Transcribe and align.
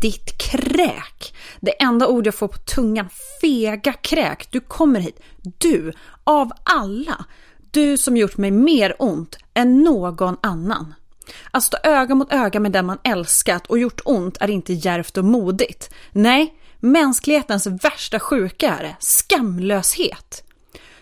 Ditt 0.00 0.38
kräk. 0.38 1.34
Det 1.60 1.82
enda 1.82 2.06
ord 2.06 2.26
jag 2.26 2.34
får 2.34 2.48
på 2.48 2.58
tungan. 2.58 3.08
Fega 3.40 3.92
kräk. 3.92 4.48
Du 4.50 4.60
kommer 4.60 5.00
hit. 5.00 5.20
Du, 5.58 5.92
av 6.24 6.52
alla. 6.62 7.24
Du 7.70 7.98
som 7.98 8.16
gjort 8.16 8.36
mig 8.36 8.50
mer 8.50 8.96
ont 8.98 9.38
än 9.54 9.82
någon 9.82 10.36
annan. 10.42 10.94
Att 11.50 11.62
stå 11.62 11.76
öga 11.82 12.14
mot 12.14 12.32
öga 12.32 12.60
med 12.60 12.72
den 12.72 12.86
man 12.86 12.98
älskat 13.04 13.66
och 13.66 13.78
gjort 13.78 14.00
ont 14.04 14.36
är 14.40 14.50
inte 14.50 14.72
djärvt 14.72 15.16
och 15.16 15.24
modigt. 15.24 15.90
Nej, 16.12 16.54
mänsklighetens 16.80 17.66
värsta 17.66 18.20
sjuka 18.20 18.74
är 18.74 18.82
det. 18.82 18.96
Skamlöshet. 18.98 20.44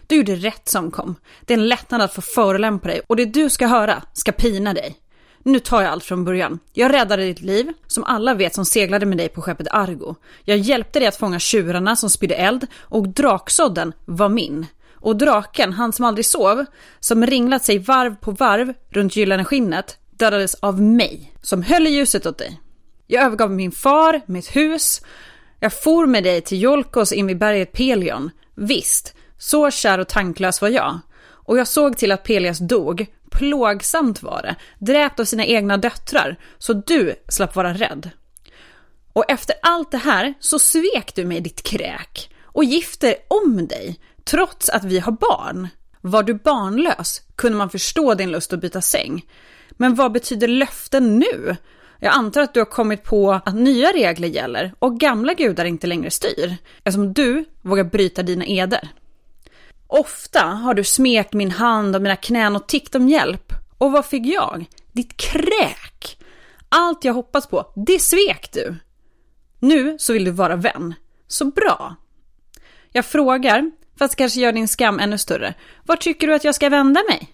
Du 0.07 0.17
gjorde 0.17 0.35
rätt 0.35 0.69
som 0.69 0.91
kom. 0.91 1.15
Det 1.41 1.55
är 1.55 1.59
en 1.59 1.69
lättnad 1.69 2.03
att 2.03 2.15
få 2.15 2.23
förolämpa 2.23 2.89
dig 2.89 3.01
och 3.07 3.17
det 3.17 3.25
du 3.25 3.51
ska 3.51 3.67
höra 3.67 4.03
ska 4.13 4.33
pina 4.33 4.75
dig. 4.75 4.97
Nu 5.43 5.59
tar 5.59 5.83
jag 5.83 5.93
allt 5.93 6.05
från 6.05 6.25
början. 6.25 6.59
Jag 6.73 6.95
räddade 6.95 7.25
ditt 7.25 7.41
liv, 7.41 7.73
som 7.87 8.05
alla 8.05 8.35
vet 8.35 8.55
som 8.55 8.65
seglade 8.65 9.07
med 9.07 9.19
dig 9.19 9.29
på 9.29 9.43
skeppet 9.43 9.67
Argo. 9.71 10.15
Jag 10.45 10.59
hjälpte 10.59 10.99
dig 10.99 11.09
att 11.09 11.17
fånga 11.17 11.39
tjurarna 11.39 11.97
som 11.97 12.11
spydde 12.11 12.35
eld 12.35 12.67
och 12.81 13.09
draksådden 13.09 13.93
var 14.05 14.29
min. 14.29 14.67
Och 14.95 15.17
draken, 15.17 15.73
han 15.73 15.93
som 15.93 16.05
aldrig 16.05 16.27
sov, 16.27 16.65
som 17.01 17.27
ringlat 17.27 17.65
sig 17.65 17.79
varv 17.79 18.17
på 18.17 18.31
varv 18.31 18.75
runt 18.91 19.17
gyllene 19.17 19.45
skinnet, 19.45 19.99
dödades 20.11 20.55
av 20.55 20.83
mig, 20.83 21.35
som 21.43 21.63
höll 21.63 21.87
i 21.87 21.91
ljuset 21.91 22.27
åt 22.27 22.39
dig. 22.39 22.61
Jag 23.07 23.25
övergav 23.25 23.51
min 23.51 23.73
far, 23.73 24.21
mitt 24.27 24.57
hus. 24.57 25.03
Jag 25.61 25.73
for 25.73 26.07
med 26.07 26.25
dig 26.25 26.41
till 26.41 26.63
Jolkos 26.63 27.13
in 27.13 27.27
vid 27.27 27.39
berget 27.39 27.73
Pelion. 27.73 28.31
Visst, 28.55 29.15
så 29.39 29.71
kär 29.71 29.99
och 29.99 30.09
tanklös 30.09 30.63
var 30.63 30.69
jag. 30.69 30.99
Och 31.49 31.59
jag 31.59 31.69
såg 31.69 31.97
till 31.97 32.13
att 32.13 32.25
Pelias 32.25 32.59
dog. 32.59 33.07
Plågsamt 33.31 34.23
var 34.23 34.43
det. 34.43 34.57
Dräpt 34.79 35.21
av 35.21 35.25
sina 35.25 35.45
egna 35.45 35.77
döttrar. 35.77 36.39
Så 36.59 36.73
du 36.73 37.15
slapp 37.29 37.57
vara 37.57 37.75
rädd. 37.75 38.11
Och 39.13 39.31
efter 39.31 39.57
allt 39.63 39.91
det 39.91 39.99
här 39.99 40.35
så 40.41 40.59
svek 40.59 41.13
du 41.15 41.25
mig 41.25 41.41
ditt 41.41 41.63
kräk. 41.63 42.31
Och 42.43 42.65
gifter 42.65 43.15
om 43.29 43.67
dig. 43.67 44.01
Trots 44.25 44.69
att 44.69 44.85
vi 44.85 44.99
har 44.99 45.13
barn. 45.13 45.69
Var 46.01 46.23
du 46.23 46.35
barnlös 46.35 47.23
kunde 47.37 47.59
man 47.59 47.71
förstå 47.71 48.15
din 48.15 48.31
lust 48.31 48.53
att 48.53 48.61
byta 48.61 48.81
säng. 48.81 49.27
Men 49.71 49.95
vad 49.95 50.13
betyder 50.13 50.49
löften 50.49 51.19
nu? 51.19 51.57
Jag 52.01 52.15
antar 52.15 52.41
att 52.41 52.55
du 52.55 52.61
har 52.61 52.65
kommit 52.65 53.05
på 53.05 53.33
att 53.33 53.55
nya 53.55 53.93
regler 53.93 54.29
gäller 54.29 54.75
och 54.79 55.01
gamla 55.01 55.35
gudar 55.35 55.65
inte 55.65 55.87
längre 55.87 56.11
styr. 56.11 56.57
Eftersom 56.85 57.13
du 57.13 57.45
vågar 57.63 57.85
bryta 57.85 58.23
dina 58.23 58.45
eder. 58.47 58.89
Ofta 59.89 60.41
har 60.41 60.75
du 60.75 60.85
smekt 60.85 61.33
min 61.33 61.51
hand 61.51 61.97
och 61.97 62.03
mina 62.03 62.17
knän 62.17 62.57
och 62.57 62.69
tickt 62.69 62.95
om 62.95 63.09
hjälp. 63.09 63.53
Och 63.79 63.93
vad 63.93 64.07
fick 64.07 64.27
jag? 64.27 64.67
Ditt 64.93 65.17
kräk! 65.17 66.19
Allt 66.69 67.05
jag 67.05 67.15
hoppats 67.15 67.47
på, 67.47 67.73
det 67.87 67.99
svek 67.99 68.49
du. 68.53 68.77
Nu 69.59 69.97
så 69.99 70.13
vill 70.13 70.25
du 70.25 70.31
vara 70.31 70.57
vän. 70.57 70.95
Så 71.27 71.45
bra. 71.45 71.97
Jag 72.93 73.07
frågar, 73.07 73.71
fast 73.99 74.17
kanske 74.17 74.41
gör 74.41 74.53
din 74.53 74.69
skam 74.69 75.01
ännu 75.01 75.19
större. 75.19 75.55
Var 75.87 75.97
tycker 75.97 76.27
du 76.27 76.35
att 76.35 76.45
jag 76.45 76.55
ska 76.55 76.69
vända 76.69 77.03
mig? 77.09 77.33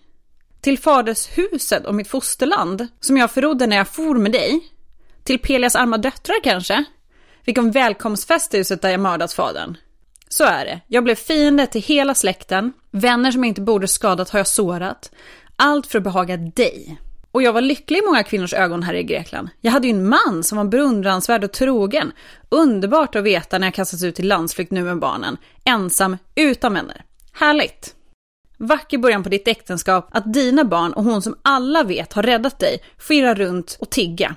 Till 0.60 0.78
fadershuset 0.78 1.86
och 1.86 1.94
mitt 1.94 2.08
fosterland, 2.08 2.86
som 3.00 3.16
jag 3.16 3.30
förrodde 3.30 3.66
när 3.66 3.76
jag 3.76 3.88
for 3.88 4.14
med 4.14 4.32
dig? 4.32 4.60
Till 5.24 5.38
Pelias 5.38 5.76
arma 5.76 5.98
döttrar 5.98 6.36
kanske? 6.44 6.84
Vilken 7.44 7.70
välkomstfest 7.70 8.54
i 8.54 8.58
huset 8.58 8.82
där 8.82 8.90
jag 8.90 9.00
mördat 9.00 9.32
fadern. 9.32 9.76
Så 10.28 10.44
är 10.44 10.64
det. 10.64 10.80
Jag 10.86 11.04
blev 11.04 11.14
fiende 11.14 11.66
till 11.66 11.82
hela 11.82 12.14
släkten. 12.14 12.72
Vänner 12.90 13.32
som 13.32 13.44
jag 13.44 13.48
inte 13.48 13.60
borde 13.60 13.88
skadat 13.88 14.30
har 14.30 14.38
jag 14.38 14.46
sårat. 14.46 15.10
Allt 15.56 15.86
för 15.86 15.98
att 15.98 16.04
behaga 16.04 16.36
dig. 16.36 16.98
Och 17.34 17.42
jag 17.42 17.52
var 17.52 17.60
lycklig 17.60 17.98
i 17.98 18.02
många 18.06 18.22
kvinnors 18.22 18.54
ögon 18.54 18.82
här 18.82 18.94
i 18.94 19.02
Grekland. 19.02 19.48
Jag 19.60 19.72
hade 19.72 19.86
ju 19.86 19.94
en 19.94 20.08
man 20.08 20.44
som 20.44 20.58
var 20.58 20.64
beundransvärd 20.64 21.44
och 21.44 21.52
trogen. 21.52 22.12
Underbart 22.48 23.16
att 23.16 23.24
veta 23.24 23.58
när 23.58 23.66
jag 23.66 23.74
kastas 23.74 24.02
ut 24.02 24.14
till 24.14 24.28
landsflykt 24.28 24.70
nu 24.70 24.84
med 24.84 24.98
barnen. 24.98 25.36
Ensam, 25.64 26.16
utan 26.34 26.74
vänner. 26.74 27.04
Härligt! 27.32 27.94
Vacker 28.58 28.98
början 28.98 29.22
på 29.22 29.28
ditt 29.28 29.48
äktenskap 29.48 30.08
att 30.10 30.32
dina 30.32 30.64
barn 30.64 30.92
och 30.92 31.04
hon 31.04 31.22
som 31.22 31.36
alla 31.42 31.82
vet 31.82 32.12
har 32.12 32.22
räddat 32.22 32.58
dig 32.58 32.78
får 32.98 33.16
irra 33.16 33.34
runt 33.34 33.76
och 33.80 33.90
tigga. 33.90 34.36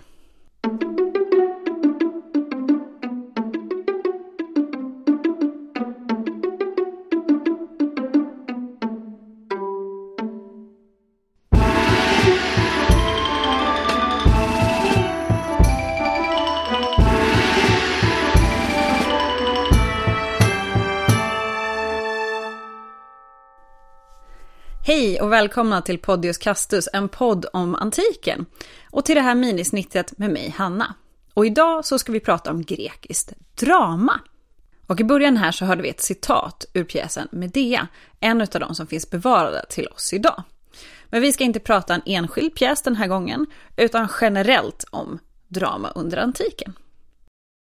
Hej 24.87 25.21
och 25.21 25.31
välkomna 25.31 25.81
till 25.81 25.99
Podius 25.99 26.37
Castus, 26.37 26.89
en 26.93 27.09
podd 27.09 27.45
om 27.53 27.75
antiken. 27.75 28.45
Och 28.91 29.05
till 29.05 29.15
det 29.15 29.21
här 29.21 29.35
minisnittet 29.35 30.17
med 30.17 30.29
mig, 30.29 30.49
Hanna. 30.57 30.93
Och 31.33 31.45
idag 31.45 31.85
så 31.85 31.99
ska 31.99 32.11
vi 32.11 32.19
prata 32.19 32.51
om 32.51 32.63
grekiskt 32.63 33.33
drama. 33.55 34.19
Och 34.85 34.99
i 34.99 35.03
början 35.03 35.37
här 35.37 35.51
så 35.51 35.65
hörde 35.65 35.81
vi 35.81 35.89
ett 35.89 36.01
citat 36.01 36.65
ur 36.73 36.83
pjäsen 36.83 37.27
Medea, 37.31 37.87
en 38.19 38.41
av 38.41 38.47
de 38.47 38.75
som 38.75 38.87
finns 38.87 39.09
bevarade 39.09 39.65
till 39.69 39.87
oss 39.87 40.13
idag. 40.13 40.43
Men 41.05 41.21
vi 41.21 41.33
ska 41.33 41.43
inte 41.43 41.59
prata 41.59 41.95
en 41.95 42.01
enskild 42.05 42.55
pjäs 42.55 42.81
den 42.81 42.95
här 42.95 43.07
gången, 43.07 43.45
utan 43.77 44.07
generellt 44.21 44.85
om 44.91 45.19
drama 45.47 45.91
under 45.95 46.17
antiken. 46.17 46.73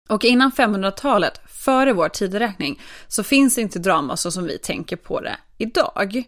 Och 0.09 0.25
innan 0.25 0.51
500-talet, 0.51 1.41
före 1.47 1.93
vår 1.93 2.09
tideräkning, 2.09 2.81
så 3.07 3.23
finns 3.23 3.57
inte 3.57 3.79
drama 3.79 4.17
så 4.17 4.31
som 4.31 4.43
vi 4.45 4.57
tänker 4.57 4.95
på 4.95 5.19
det 5.21 5.37
idag. 5.57 6.23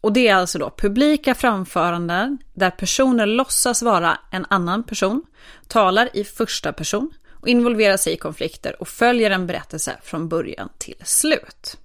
Och 0.00 0.12
det 0.12 0.28
är 0.28 0.34
alltså 0.34 0.58
då 0.58 0.70
publika 0.76 1.34
framföranden 1.34 2.38
där 2.54 2.70
personer 2.70 3.26
låtsas 3.26 3.82
vara 3.82 4.18
en 4.30 4.46
annan 4.50 4.82
person, 4.82 5.22
talar 5.68 6.08
i 6.16 6.24
första 6.24 6.72
person 6.72 7.10
och 7.40 7.48
involverar 7.48 7.96
sig 7.96 8.12
i 8.12 8.16
konflikter 8.16 8.80
och 8.80 8.88
följer 8.88 9.30
en 9.30 9.46
berättelse 9.46 9.96
från 10.02 10.28
början 10.28 10.68
till 10.78 11.02
slut. 11.04 11.76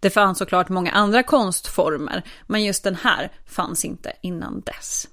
Det 0.00 0.10
fanns 0.10 0.38
såklart 0.38 0.68
många 0.68 0.90
andra 0.90 1.22
konstformer, 1.22 2.22
men 2.46 2.64
just 2.64 2.84
den 2.84 2.94
här 2.94 3.32
fanns 3.46 3.84
inte 3.84 4.12
innan 4.20 4.60
dess. 4.60 5.08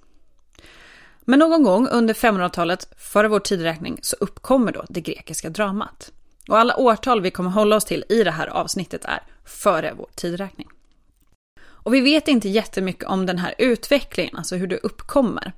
Men 1.21 1.39
någon 1.39 1.63
gång 1.63 1.87
under 1.87 2.13
500-talet 2.13 2.93
före 2.97 3.27
vår 3.27 3.39
tideräkning 3.39 3.99
så 4.01 4.15
uppkommer 4.19 4.71
då 4.71 4.85
det 4.89 5.01
grekiska 5.01 5.49
dramat. 5.49 6.11
Och 6.47 6.59
alla 6.59 6.75
årtal 6.75 7.21
vi 7.21 7.31
kommer 7.31 7.49
hålla 7.49 7.75
oss 7.75 7.85
till 7.85 8.05
i 8.09 8.23
det 8.23 8.31
här 8.31 8.47
avsnittet 8.47 9.05
är 9.05 9.23
före 9.45 9.93
vår 9.97 10.09
tideräkning. 10.15 10.67
Och 11.83 11.93
vi 11.93 12.01
vet 12.01 12.27
inte 12.27 12.49
jättemycket 12.49 13.03
om 13.09 13.25
den 13.25 13.37
här 13.37 13.55
utvecklingen, 13.57 14.35
alltså 14.37 14.55
hur 14.55 14.67
det 14.67 14.77
uppkommer. 14.77 15.53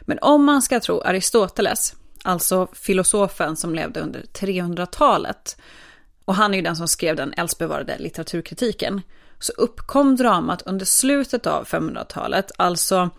Men 0.00 0.18
om 0.22 0.44
man 0.44 0.62
ska 0.62 0.80
tro 0.80 1.00
Aristoteles, 1.00 1.94
alltså 2.22 2.68
filosofen 2.72 3.56
som 3.56 3.74
levde 3.74 4.00
under 4.00 4.20
300-talet, 4.20 5.56
och 6.24 6.34
han 6.34 6.54
är 6.54 6.58
ju 6.58 6.62
den 6.62 6.76
som 6.76 6.88
skrev 6.88 7.16
den 7.16 7.32
äldstbevarade 7.32 7.98
litteraturkritiken, 7.98 9.02
så 9.38 9.52
uppkom 9.52 10.16
dramat 10.16 10.62
under 10.62 10.86
slutet 10.86 11.46
av 11.46 11.64
500-talet, 11.64 12.52
alltså 12.58 13.10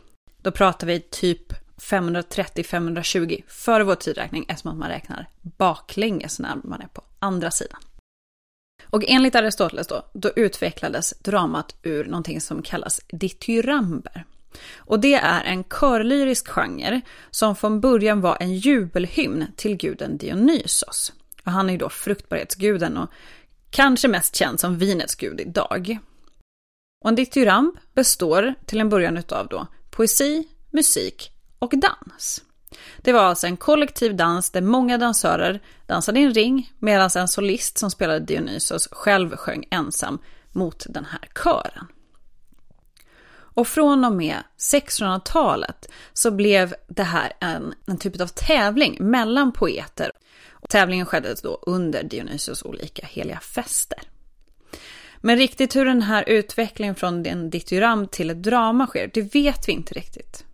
då 0.42 0.52
pratar 0.52 0.88
vi 0.88 1.00
typ 1.00 1.54
530-520 1.78 3.44
före 3.48 3.84
vår 3.84 3.96
tidräkning 3.96 4.46
eftersom 4.50 4.80
man 4.80 4.90
räknar 4.90 5.30
baklänges 5.42 6.40
när 6.40 6.56
man 6.64 6.82
är 6.82 6.88
på 6.88 7.04
andra 7.20 7.52
sidan. 7.52 7.80
Och 8.90 9.03
enligt 9.07 9.35
Aristoteles 9.35 9.88
då, 9.88 10.06
då 10.13 10.31
utvecklades 10.35 11.13
dramat 11.19 11.75
ur 11.84 12.06
någonting 12.06 12.41
som 12.41 12.62
kallas 12.62 13.01
dityramber. 13.07 14.25
Och 14.75 15.00
det 15.00 15.13
är 15.13 15.44
en 15.44 15.63
körlyrisk 15.63 16.47
genre 16.47 17.01
som 17.31 17.56
från 17.56 17.81
början 17.81 18.22
var 18.22 18.38
en 18.40 18.56
jubelhymn 18.56 19.46
till 19.55 19.78
guden 19.78 20.17
Dionysos. 20.17 21.14
Och 21.46 21.52
han 21.52 21.67
är 21.70 21.73
ju 21.73 21.78
då 21.78 21.90
fruktbarhetsguden 21.90 22.97
och 22.97 23.09
kanske 23.70 24.08
mest 24.08 24.35
känd 24.35 24.59
som 24.59 24.78
vinets 24.78 25.16
gud 25.16 25.41
idag. 25.41 25.97
Och 27.02 27.09
en 27.09 27.16
dityramb 27.16 27.78
består 27.93 28.53
till 28.66 28.79
en 28.79 28.90
början 28.90 29.17
utav 29.17 29.47
då 29.47 29.67
poesi, 29.90 30.47
musik 30.72 31.31
och 31.59 31.73
dans. 31.78 32.43
Det 32.98 33.14
var 33.14 33.22
alltså 33.22 33.48
en 33.48 33.58
kollektiv 33.58 34.16
dans 34.16 34.50
där 34.50 34.62
många 34.62 34.98
dansörer 34.98 35.62
dansade 35.88 36.20
i 36.20 36.24
en 36.24 36.34
ring 36.34 36.72
medan 36.80 37.10
en 37.16 37.28
solist 37.28 37.78
som 37.78 37.92
spelade 37.92 38.20
Dionysos 38.20 38.88
själv 38.92 39.36
sjöng 39.36 39.66
ensam 39.72 40.20
mot 40.52 40.86
den 40.90 41.06
här 41.06 41.30
kören. 41.44 41.88
Och 43.56 43.68
från 43.68 44.06
och 44.06 44.12
med 44.12 44.44
1600-talet 44.58 45.90
så 46.14 46.32
blev 46.32 46.76
det 46.88 47.04
här 47.04 47.34
en, 47.40 47.74
en 47.88 47.98
typ 47.98 48.22
av 48.22 48.28
tävling 48.28 48.98
mellan 49.00 49.52
poeter. 49.52 50.12
Och 50.50 50.70
tävlingen 50.70 51.06
skedde 51.06 51.36
då 51.44 51.60
under 51.62 52.04
Dionysos 52.04 52.64
olika 52.64 53.06
heliga 53.06 53.40
fester. 53.40 54.00
Men 55.18 55.38
riktigt 55.38 55.76
hur 55.76 55.86
den 55.86 56.02
här 56.02 56.30
utvecklingen 56.30 56.96
från 56.96 57.26
en 57.26 57.50
dityram 57.50 58.08
till 58.08 58.30
ett 58.30 58.44
drama 58.44 58.88
sker, 58.88 59.12
det 59.14 59.36
vet 59.36 59.68
vi 59.68 59.72
inte 59.72 59.94
riktigt. 59.94 60.46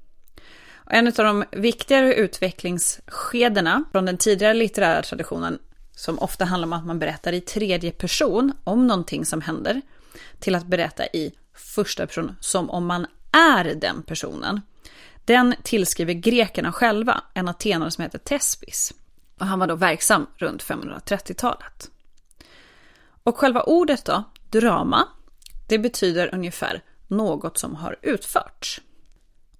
En 0.94 1.08
av 1.08 1.14
de 1.14 1.44
viktigare 1.52 2.14
utvecklingsskedena 2.14 3.84
från 3.92 4.06
den 4.06 4.18
tidigare 4.18 4.54
litterära 4.54 5.02
traditionen, 5.02 5.60
som 5.96 6.20
ofta 6.20 6.46
handlar 6.46 6.68
om 6.68 6.74
att 6.74 6.86
man 6.86 7.00
berättar 7.00 7.34
i 7.34 7.42
tredje 7.42 7.92
person 7.92 8.54
om 8.64 8.88
någonting 8.88 9.26
som 9.26 9.42
händer, 9.42 9.82
till 10.40 10.56
att 10.56 10.66
berätta 10.66 11.06
i 11.06 11.32
första 11.54 12.08
person 12.08 12.36
som 12.40 12.70
om 12.70 12.86
man 12.86 13.08
är 13.32 13.64
den 13.76 14.04
personen. 14.04 14.62
Den 15.26 15.56
tillskriver 15.64 16.14
grekerna 16.14 16.72
själva 16.72 17.24
en 17.34 17.48
atenare 17.48 17.92
som 17.92 18.02
heter 18.02 18.20
Tespis. 18.20 18.94
Och 19.38 19.46
han 19.46 19.60
var 19.60 19.68
då 19.68 19.76
verksam 19.76 20.28
runt 20.38 20.64
530-talet. 20.64 21.92
Och 23.24 23.38
själva 23.38 23.64
ordet 23.64 24.06
då, 24.06 24.24
drama, 24.50 25.08
det 25.68 25.80
betyder 25.80 26.34
ungefär 26.34 26.82
något 27.08 27.58
som 27.58 27.76
har 27.76 27.96
utförts. 28.02 28.82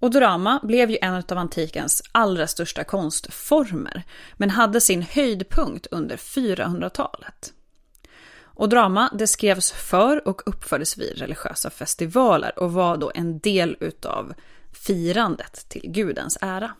Och 0.02 0.10
drama 0.10 0.60
blev 0.62 0.90
ju 0.90 0.98
en 1.02 1.14
av 1.14 1.38
antikens 1.38 2.02
allra 2.12 2.46
största 2.46 2.84
konstformer, 2.84 4.02
men 4.36 4.50
hade 4.50 4.80
sin 4.80 5.02
höjdpunkt 5.02 5.86
under 5.90 6.16
400-talet. 6.16 7.52
Och 8.42 8.68
drama 8.68 9.10
det 9.18 9.26
skrevs 9.26 9.70
för 9.72 10.28
och 10.28 10.42
uppfördes 10.46 10.98
vid 10.98 11.18
religiösa 11.18 11.70
festivaler 11.70 12.58
och 12.58 12.72
var 12.72 12.96
då 12.96 13.12
en 13.14 13.38
del 13.38 13.76
utav 13.80 14.34
firandet 14.72 15.68
till 15.68 15.92
gudens 15.92 16.38
ära. 16.40 16.70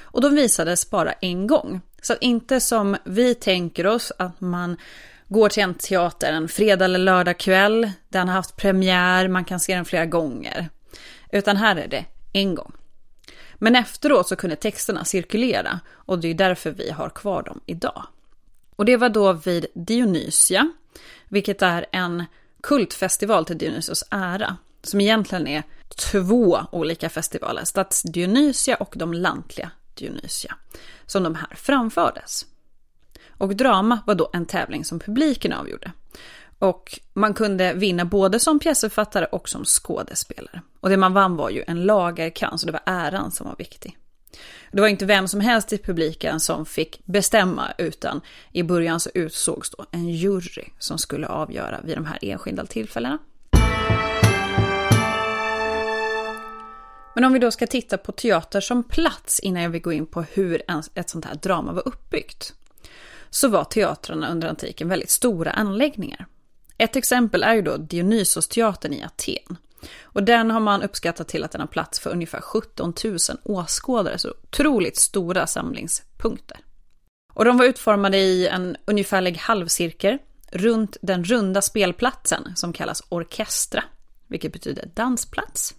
Och 0.00 0.20
de 0.20 0.34
visades 0.34 0.90
bara 0.90 1.12
en 1.12 1.46
gång. 1.46 1.80
Så 2.02 2.12
att 2.12 2.22
inte 2.22 2.60
som 2.60 2.96
vi 3.04 3.34
tänker 3.34 3.86
oss 3.86 4.12
att 4.18 4.40
man 4.40 4.76
går 5.28 5.48
till 5.48 5.62
en 5.62 5.74
teater 5.74 6.32
en 6.32 6.48
fredag 6.48 6.84
eller 6.84 6.98
lördag 6.98 7.38
kväll, 7.38 7.90
den 8.08 8.28
har 8.28 8.34
haft 8.34 8.56
premiär, 8.56 9.28
man 9.28 9.44
kan 9.44 9.60
se 9.60 9.74
den 9.74 9.84
flera 9.84 10.06
gånger. 10.06 10.68
Utan 11.32 11.56
här 11.56 11.76
är 11.76 11.88
det 11.88 12.04
en 12.32 12.54
gång. 12.54 12.72
Men 13.54 13.76
efteråt 13.76 14.28
så 14.28 14.36
kunde 14.36 14.56
texterna 14.56 15.04
cirkulera 15.04 15.80
och 15.90 16.18
det 16.18 16.28
är 16.28 16.34
därför 16.34 16.70
vi 16.70 16.90
har 16.90 17.10
kvar 17.10 17.42
dem 17.42 17.60
idag. 17.66 18.06
Och 18.76 18.84
det 18.84 18.96
var 18.96 19.08
då 19.08 19.32
vid 19.32 19.66
Dionysia, 19.74 20.72
vilket 21.28 21.62
är 21.62 21.86
en 21.92 22.24
kultfestival 22.62 23.44
till 23.44 23.58
Dionysios 23.58 24.04
ära, 24.10 24.56
som 24.82 25.00
egentligen 25.00 25.46
är 25.46 25.62
två 25.96 26.66
olika 26.72 27.08
festivaler, 27.08 27.64
Stadsdionysia 27.64 28.76
och 28.76 28.94
de 28.96 29.12
lantliga 29.12 29.70
Dionysia, 29.94 30.54
som 31.06 31.22
de 31.22 31.34
här 31.34 31.54
framfördes. 31.56 32.46
Och 33.28 33.56
drama 33.56 33.98
var 34.06 34.14
då 34.14 34.30
en 34.32 34.46
tävling 34.46 34.84
som 34.84 34.98
publiken 34.98 35.52
avgjorde. 35.52 35.92
Och 36.62 37.00
man 37.12 37.34
kunde 37.34 37.74
vinna 37.74 38.04
både 38.04 38.40
som 38.40 38.58
pjäsförfattare 38.58 39.24
och 39.24 39.48
som 39.48 39.64
skådespelare. 39.64 40.62
Och 40.80 40.88
det 40.88 40.96
man 40.96 41.12
vann 41.12 41.36
var 41.36 41.50
ju 41.50 41.64
en 41.66 41.84
lagerkrans 41.84 42.62
och 42.62 42.66
det 42.66 42.72
var 42.72 42.82
äran 42.94 43.30
som 43.30 43.46
var 43.46 43.56
viktig. 43.58 43.98
Det 44.72 44.80
var 44.80 44.88
inte 44.88 45.06
vem 45.06 45.28
som 45.28 45.40
helst 45.40 45.72
i 45.72 45.78
publiken 45.78 46.40
som 46.40 46.66
fick 46.66 47.06
bestämma 47.06 47.72
utan 47.78 48.20
i 48.52 48.62
början 48.62 49.00
så 49.00 49.10
utsågs 49.14 49.70
då 49.70 49.86
en 49.90 50.08
jury 50.08 50.64
som 50.78 50.98
skulle 50.98 51.26
avgöra 51.26 51.80
vid 51.84 51.96
de 51.96 52.04
här 52.04 52.18
enskilda 52.22 52.66
tillfällena. 52.66 53.18
Men 57.14 57.24
om 57.24 57.32
vi 57.32 57.38
då 57.38 57.50
ska 57.50 57.66
titta 57.66 57.98
på 57.98 58.12
teater 58.12 58.60
som 58.60 58.82
plats 58.82 59.40
innan 59.40 59.62
jag 59.62 59.70
vill 59.70 59.82
gå 59.82 59.92
in 59.92 60.06
på 60.06 60.22
hur 60.22 60.62
ett 60.94 61.10
sånt 61.10 61.24
här 61.24 61.34
drama 61.34 61.72
var 61.72 61.88
uppbyggt. 61.88 62.54
Så 63.30 63.48
var 63.48 63.64
teatrarna 63.64 64.30
under 64.30 64.48
antiken 64.48 64.88
väldigt 64.88 65.10
stora 65.10 65.50
anläggningar. 65.50 66.26
Ett 66.78 66.96
exempel 66.96 67.42
är 67.42 67.54
ju 67.54 67.62
då 67.62 67.76
Dionysos-teatern 67.76 68.92
i 68.92 69.02
Aten. 69.02 69.56
Och 70.02 70.22
den 70.22 70.50
har 70.50 70.60
man 70.60 70.82
uppskattat 70.82 71.28
till 71.28 71.44
att 71.44 71.50
den 71.50 71.60
har 71.60 71.68
plats 71.68 72.00
för 72.00 72.10
ungefär 72.10 72.40
17 72.40 72.94
000 73.04 73.16
åskådare, 73.42 74.18
så 74.18 74.30
otroligt 74.30 74.96
stora 74.96 75.46
samlingspunkter. 75.46 76.58
Och 77.34 77.44
de 77.44 77.56
var 77.56 77.64
utformade 77.64 78.18
i 78.18 78.48
en 78.48 78.76
ungefärlig 78.84 79.36
halvcirkel 79.36 80.18
runt 80.52 80.96
den 81.02 81.24
runda 81.24 81.62
spelplatsen 81.62 82.52
som 82.56 82.72
kallas 82.72 83.02
orkestra, 83.08 83.84
vilket 84.26 84.52
betyder 84.52 84.90
dansplats. 84.94 85.74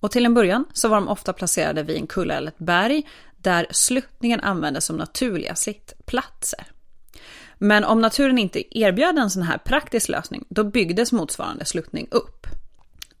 Och 0.00 0.10
till 0.10 0.26
en 0.26 0.34
början 0.34 0.64
så 0.72 0.88
var 0.88 0.96
de 0.96 1.08
ofta 1.08 1.32
placerade 1.32 1.82
vid 1.82 1.96
en 1.96 2.06
kulle 2.06 2.34
eller 2.34 2.48
ett 2.48 2.58
berg 2.58 3.08
där 3.36 3.66
sluttningen 3.70 4.40
användes 4.40 4.84
som 4.84 4.96
naturliga 4.96 5.54
sittplatser. 5.54 6.66
Men 7.58 7.84
om 7.84 8.00
naturen 8.00 8.38
inte 8.38 8.78
erbjöd 8.78 9.18
en 9.18 9.30
sån 9.30 9.42
här 9.42 9.58
praktisk 9.58 10.08
lösning, 10.08 10.44
då 10.48 10.64
byggdes 10.64 11.12
motsvarande 11.12 11.64
sluttning 11.64 12.08
upp. 12.10 12.46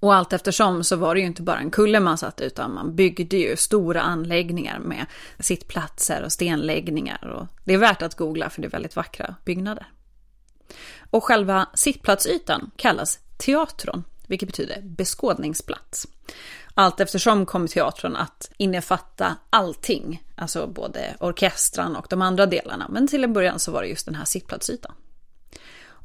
Och 0.00 0.14
allt 0.14 0.32
eftersom 0.32 0.84
så 0.84 0.96
var 0.96 1.14
det 1.14 1.20
ju 1.20 1.26
inte 1.26 1.42
bara 1.42 1.58
en 1.58 1.70
kulle 1.70 2.00
man 2.00 2.18
satt 2.18 2.40
utan 2.40 2.74
man 2.74 2.96
byggde 2.96 3.36
ju 3.36 3.56
stora 3.56 4.00
anläggningar 4.00 4.78
med 4.78 5.06
sittplatser 5.38 6.22
och 6.22 6.32
stenläggningar. 6.32 7.26
Och 7.26 7.46
det 7.64 7.74
är 7.74 7.78
värt 7.78 8.02
att 8.02 8.14
googla 8.14 8.50
för 8.50 8.62
det 8.62 8.68
är 8.68 8.70
väldigt 8.70 8.96
vackra 8.96 9.34
byggnader. 9.44 9.86
Och 11.10 11.24
själva 11.24 11.68
sittplatsytan 11.74 12.70
kallas 12.76 13.18
teatron, 13.36 14.04
vilket 14.26 14.48
betyder 14.48 14.82
beskådningsplats. 14.82 16.06
Allt 16.78 17.00
eftersom 17.00 17.46
kom 17.46 17.68
teatern 17.68 18.16
att 18.16 18.50
innefatta 18.56 19.36
allting, 19.50 20.22
alltså 20.34 20.66
både 20.66 21.16
orkestran 21.20 21.96
och 21.96 22.06
de 22.10 22.22
andra 22.22 22.46
delarna. 22.46 22.86
Men 22.88 23.08
till 23.08 23.24
en 23.24 23.32
början 23.32 23.58
så 23.58 23.72
var 23.72 23.82
det 23.82 23.88
just 23.88 24.06
den 24.06 24.14
här 24.14 24.24
sittplatsytan. 24.24 24.92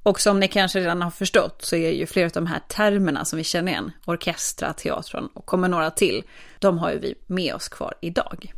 Och 0.03 0.21
som 0.21 0.39
ni 0.39 0.47
kanske 0.47 0.79
redan 0.79 1.01
har 1.01 1.11
förstått 1.11 1.65
så 1.65 1.75
är 1.75 1.91
ju 1.91 2.05
flera 2.05 2.25
av 2.25 2.31
de 2.31 2.47
här 2.47 2.59
termerna 2.67 3.25
som 3.25 3.37
vi 3.37 3.43
känner 3.43 3.71
igen, 3.71 3.91
orkestra, 4.05 4.73
teatron 4.73 5.29
och 5.33 5.45
kommer 5.45 5.67
några 5.67 5.91
till, 5.91 6.23
de 6.59 6.77
har 6.77 6.91
ju 6.91 6.99
vi 6.99 7.15
med 7.27 7.55
oss 7.55 7.69
kvar 7.69 7.93
idag. 8.01 8.53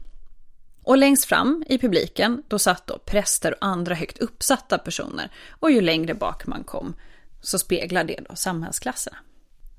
Och 0.84 0.98
längst 0.98 1.26
fram 1.26 1.64
i 1.70 1.78
publiken, 1.78 2.44
då 2.48 2.60
satt 2.60 2.88
då 2.88 2.98
präster 2.98 3.52
och 3.52 3.66
andra 3.66 3.96
högt 3.96 4.18
uppsatta 4.18 4.78
personer. 4.78 5.32
Och 5.50 5.72
ju 5.72 5.82
längre 5.82 6.14
bak 6.14 6.48
man 6.48 6.64
kom 6.64 6.94
så 7.42 7.60
speglar 7.60 8.04
det 8.04 8.20
då 8.30 8.36
samhällsklasserna. 8.36 9.18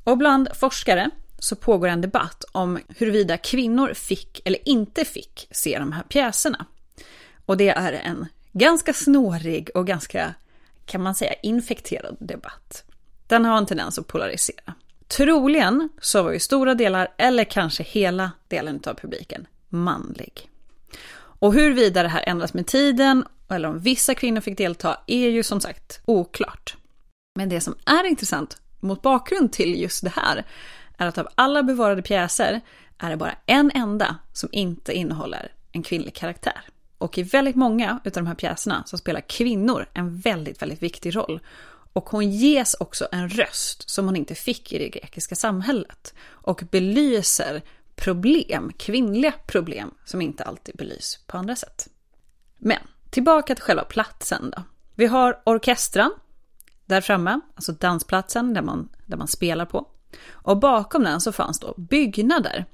Och 0.05 0.19
bland 0.19 0.49
forskare 0.55 1.11
så 1.44 1.56
pågår 1.56 1.88
en 1.88 2.00
debatt 2.00 2.44
om 2.52 2.79
huruvida 2.88 3.37
kvinnor 3.37 3.94
fick 3.94 4.41
eller 4.44 4.69
inte 4.69 5.05
fick 5.05 5.49
se 5.50 5.79
de 5.79 5.93
här 5.93 6.02
pjäserna. 6.02 6.67
Och 7.46 7.56
det 7.56 7.69
är 7.69 7.93
en 7.93 8.26
ganska 8.52 8.93
snårig 8.93 9.70
och 9.75 9.87
ganska, 9.87 10.35
kan 10.87 11.02
man 11.02 11.14
säga, 11.14 11.35
infekterad 11.43 12.17
debatt. 12.20 12.85
Den 13.26 13.44
har 13.44 13.58
en 13.58 13.67
tendens 13.67 13.99
att 13.99 14.06
polarisera. 14.06 14.75
Troligen 15.08 15.88
så 16.00 16.23
var 16.23 16.32
ju 16.32 16.38
stora 16.38 16.75
delar, 16.75 17.08
eller 17.19 17.44
kanske 17.44 17.82
hela 17.82 18.32
delen 18.49 18.81
av 18.87 18.94
publiken, 18.94 19.46
manlig. 19.69 20.50
Och 21.17 21.55
huruvida 21.55 22.02
det 22.02 22.08
här 22.08 22.25
ändras 22.26 22.55
med 22.55 22.67
tiden, 22.67 23.24
eller 23.48 23.69
om 23.69 23.79
vissa 23.79 24.15
kvinnor 24.15 24.41
fick 24.41 24.58
delta, 24.58 24.98
är 25.06 25.29
ju 25.29 25.43
som 25.43 25.60
sagt 25.60 26.01
oklart. 26.05 26.77
Men 27.34 27.48
det 27.48 27.60
som 27.60 27.74
är 27.86 28.05
intressant 28.05 28.56
mot 28.81 29.03
bakgrund 29.03 29.53
till 29.53 29.81
just 29.81 30.05
det 30.05 30.13
här 30.17 30.44
är 30.96 31.06
att 31.06 31.19
av 31.19 31.29
alla 31.34 31.63
bevarade 31.63 32.03
pjäser 32.03 32.60
är 32.98 33.10
det 33.10 33.17
bara 33.17 33.36
en 33.46 33.70
enda 33.74 34.17
som 34.32 34.48
inte 34.53 34.93
innehåller 34.93 35.53
en 35.72 35.82
kvinnlig 35.82 36.15
karaktär. 36.15 36.60
Och 36.98 37.19
i 37.19 37.22
väldigt 37.22 37.56
många 37.56 38.01
av 38.05 38.13
de 38.13 38.27
här 38.27 38.34
pjäserna 38.34 38.82
så 38.86 38.98
spelar 38.98 39.20
kvinnor 39.20 39.86
en 39.94 40.19
väldigt, 40.19 40.63
väldigt 40.63 40.82
viktig 40.82 41.17
roll. 41.17 41.41
Och 41.93 42.10
hon 42.10 42.31
ges 42.31 42.74
också 42.74 43.08
en 43.13 43.29
röst 43.29 43.91
som 43.91 44.06
hon 44.06 44.17
inte 44.17 44.34
fick 44.34 44.72
i 44.72 44.79
det 44.79 44.89
grekiska 44.89 45.34
samhället. 45.34 46.15
Och 46.27 46.63
belyser 46.70 47.63
problem, 47.96 48.72
kvinnliga 48.79 49.32
problem, 49.46 49.94
som 50.05 50.22
inte 50.22 50.44
alltid 50.44 50.77
belys 50.77 51.19
på 51.27 51.39
andra 51.39 51.56
sätt. 51.56 51.89
Men 52.58 52.79
tillbaka 53.10 53.55
till 53.55 53.65
själva 53.65 53.84
platsen 53.84 54.51
då. 54.56 54.63
Vi 54.94 55.06
har 55.06 55.43
orkestran 55.44 56.10
där 56.86 57.01
framme, 57.01 57.41
alltså 57.55 57.72
dansplatsen 57.72 58.55
där 58.55 58.63
man, 58.63 58.89
där 59.06 59.17
man 59.17 59.29
spelar 59.29 59.67
på. 59.67 59.86
Och 60.31 60.56
bakom 60.56 61.05
den 61.05 61.21
så 61.21 61.33
fanns 61.33 61.61
då 61.61 61.75
byggnader 61.77 62.65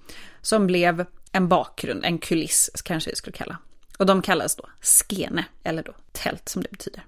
som 0.42 0.66
blev 0.66 1.06
en 1.32 1.49
bakgrund, 1.49 2.04
en 2.04 2.18
kuliss 2.18 2.70
kanske 2.85 3.11
vi 3.11 3.16
skulle 3.16 3.37
kalla. 3.37 3.59
Och 3.99 4.06
de 4.06 4.23
kallades 4.23 4.56
då 4.56 4.64
skene, 4.80 5.44
eller 5.62 5.82
då 5.82 5.92
tält 6.12 6.49
som 6.49 6.62
det 6.62 6.70
betyder. 6.70 7.04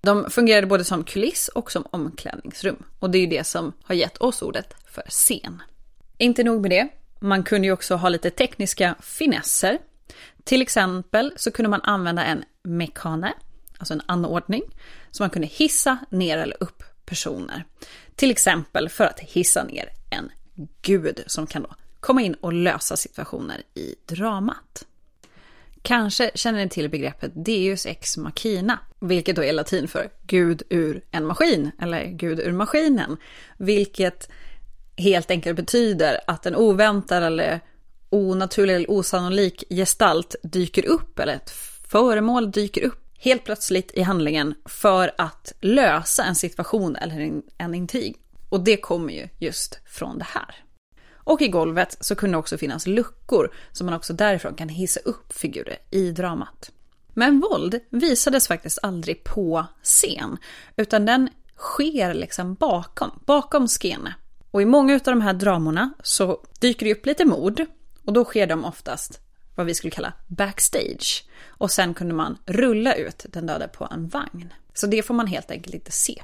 De 0.00 0.30
fungerade 0.30 0.66
både 0.66 0.84
som 0.84 1.04
kuliss 1.04 1.48
och 1.48 1.72
som 1.72 1.86
omklädningsrum. 1.90 2.82
Och 2.98 3.10
det 3.10 3.18
är 3.18 3.20
ju 3.20 3.26
det 3.26 3.44
som 3.44 3.72
har 3.82 3.94
gett 3.94 4.18
oss 4.18 4.42
ordet 4.42 4.74
för 4.86 5.02
scen. 5.08 5.62
Inte 6.18 6.44
nog 6.44 6.62
med 6.62 6.70
det, 6.70 6.88
man 7.20 7.42
kunde 7.42 7.66
ju 7.66 7.72
också 7.72 7.96
ha 7.96 8.08
lite 8.08 8.30
tekniska 8.30 8.94
finesser. 9.00 9.78
Till 10.44 10.62
exempel 10.62 11.32
så 11.36 11.50
kunde 11.50 11.68
man 11.68 11.82
använda 11.82 12.24
en 12.24 12.44
mekane, 12.62 13.32
alltså 13.78 13.94
en 13.94 14.02
anordning, 14.06 14.62
som 15.10 15.24
man 15.24 15.30
kunde 15.30 15.48
hissa 15.48 15.98
ner 16.10 16.38
eller 16.38 16.56
upp 16.62 16.82
personer. 17.08 17.64
Till 18.16 18.30
exempel 18.30 18.88
för 18.88 19.04
att 19.04 19.20
hissa 19.20 19.64
ner 19.64 19.88
en 20.10 20.30
gud 20.82 21.22
som 21.26 21.46
kan 21.46 21.62
då 21.62 21.74
komma 22.00 22.22
in 22.22 22.34
och 22.34 22.52
lösa 22.52 22.96
situationer 22.96 23.62
i 23.74 23.94
dramat. 24.06 24.86
Kanske 25.82 26.30
känner 26.34 26.64
ni 26.64 26.68
till 26.68 26.88
begreppet 26.90 27.32
Deus 27.34 27.86
ex 27.86 28.16
machina, 28.16 28.78
vilket 29.00 29.36
då 29.36 29.44
är 29.44 29.52
latin 29.52 29.88
för 29.88 30.10
Gud 30.22 30.62
ur 30.70 31.04
en 31.10 31.26
maskin, 31.26 31.70
eller 31.82 32.04
Gud 32.04 32.40
ur 32.40 32.52
maskinen, 32.52 33.16
vilket 33.58 34.28
helt 34.96 35.30
enkelt 35.30 35.56
betyder 35.56 36.20
att 36.26 36.46
en 36.46 36.56
oväntad 36.56 37.22
eller 37.22 37.60
onaturlig 38.10 38.74
eller 38.74 38.90
osannolik 38.90 39.64
gestalt 39.70 40.36
dyker 40.42 40.86
upp, 40.86 41.18
eller 41.18 41.34
ett 41.34 41.50
föremål 41.88 42.50
dyker 42.50 42.84
upp 42.84 43.07
helt 43.18 43.44
plötsligt 43.44 43.90
i 43.94 44.02
handlingen 44.02 44.54
för 44.64 45.10
att 45.18 45.52
lösa 45.60 46.24
en 46.24 46.34
situation 46.34 46.96
eller 46.96 47.20
en, 47.20 47.42
en 47.58 47.74
intrig. 47.74 48.16
Och 48.48 48.64
det 48.64 48.76
kommer 48.76 49.12
ju 49.12 49.28
just 49.38 49.78
från 49.86 50.18
det 50.18 50.26
här. 50.28 50.64
Och 51.12 51.42
i 51.42 51.48
golvet 51.48 51.96
så 52.00 52.14
kunde 52.14 52.34
det 52.34 52.38
också 52.38 52.58
finnas 52.58 52.86
luckor 52.86 53.54
som 53.72 53.86
man 53.86 53.94
också 53.94 54.12
därifrån 54.12 54.54
kan 54.54 54.68
hissa 54.68 55.00
upp 55.00 55.32
figurer 55.32 55.76
i 55.90 56.10
dramat. 56.10 56.70
Men 57.14 57.40
våld 57.40 57.80
visades 57.90 58.48
faktiskt 58.48 58.78
aldrig 58.82 59.24
på 59.24 59.66
scen, 59.82 60.36
utan 60.76 61.06
den 61.06 61.28
sker 61.56 62.14
liksom 62.14 62.54
bakom, 62.54 63.10
bakom 63.26 63.68
skene. 63.68 64.14
Och 64.50 64.62
i 64.62 64.64
många 64.64 64.94
av 64.94 65.00
de 65.04 65.20
här 65.20 65.32
dramorna 65.32 65.92
så 66.02 66.44
dyker 66.60 66.86
det 66.86 66.92
upp 66.92 67.06
lite 67.06 67.24
mord 67.24 67.66
och 68.04 68.12
då 68.12 68.24
sker 68.24 68.46
de 68.46 68.64
oftast 68.64 69.20
vad 69.58 69.66
vi 69.66 69.74
skulle 69.74 69.90
kalla 69.90 70.12
backstage. 70.26 71.24
Och 71.48 71.70
sen 71.70 71.94
kunde 71.94 72.14
man 72.14 72.38
rulla 72.46 72.94
ut 72.94 73.26
den 73.28 73.46
döda 73.46 73.68
på 73.68 73.88
en 73.90 74.08
vagn. 74.08 74.52
Så 74.74 74.86
det 74.86 75.02
får 75.02 75.14
man 75.14 75.26
helt 75.26 75.50
enkelt 75.50 75.74
inte 75.74 75.92
se. 75.92 76.22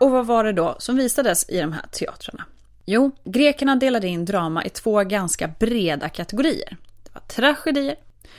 Och 0.00 0.10
vad 0.10 0.26
var 0.26 0.44
det 0.44 0.52
då 0.52 0.76
som 0.78 0.96
visades 0.96 1.48
i 1.48 1.60
de 1.60 1.72
här 1.72 1.86
teatrarna? 1.92 2.44
Jo, 2.84 3.10
grekerna 3.24 3.76
delade 3.76 4.08
in 4.08 4.24
drama 4.24 4.64
i 4.64 4.68
två 4.68 5.04
ganska 5.04 5.48
breda 5.58 6.08
kategorier. 6.08 6.76
Det 7.04 7.10
var 7.14 7.20
tragedier, 7.20 7.96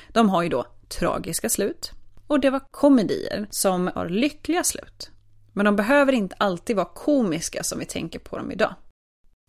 de 0.10 0.30
har 0.30 0.44
ju 0.44 0.50
då 0.50 0.66
tragiska 1.00 1.50
slut, 1.50 1.92
och 2.28 2.40
det 2.40 2.50
var 2.50 2.62
komedier 2.72 3.48
som 3.50 3.92
har 3.96 4.10
lyckliga 4.10 4.64
slut. 4.64 5.12
Men 5.54 5.66
de 5.66 5.76
behöver 5.76 6.14
inte 6.14 6.36
alltid 6.40 6.76
vara 6.76 6.90
komiska 6.94 7.64
som 7.64 7.80
vi 7.80 7.86
tänker 7.86 8.20
på 8.20 8.38
dem 8.38 8.52
idag. 8.52 8.76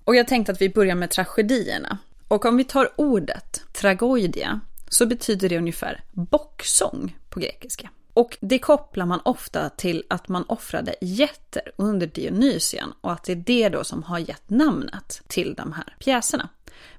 Och 0.04 0.16
jag 0.16 0.28
tänkte 0.28 0.52
att 0.52 0.61
vi 0.61 0.68
börjar 0.68 0.94
med 0.94 1.11
tragedierna. 1.11 1.99
Och 2.28 2.44
om 2.44 2.56
vi 2.56 2.64
tar 2.64 2.88
ordet 2.97 3.62
tragoidia 3.73 4.61
så 4.88 5.06
betyder 5.06 5.49
det 5.49 5.59
ungefär 5.59 6.04
bocksång 6.12 7.16
på 7.28 7.40
grekiska. 7.40 7.90
Och 8.14 8.38
det 8.40 8.59
kopplar 8.59 9.06
man 9.06 9.21
ofta 9.25 9.68
till 9.68 10.04
att 10.09 10.28
man 10.28 10.44
offrade 10.44 10.94
jätter 11.00 11.62
under 11.76 12.06
Dionysian 12.06 12.92
och 13.00 13.12
att 13.12 13.25
det 13.25 13.32
är 13.32 13.37
det 13.37 13.68
då 13.68 13.85
som 13.85 14.02
har 14.02 14.18
gett 14.18 14.50
namnet 14.50 15.23
till 15.26 15.54
de 15.54 15.73
här 15.73 15.97
pjäserna. 15.99 16.49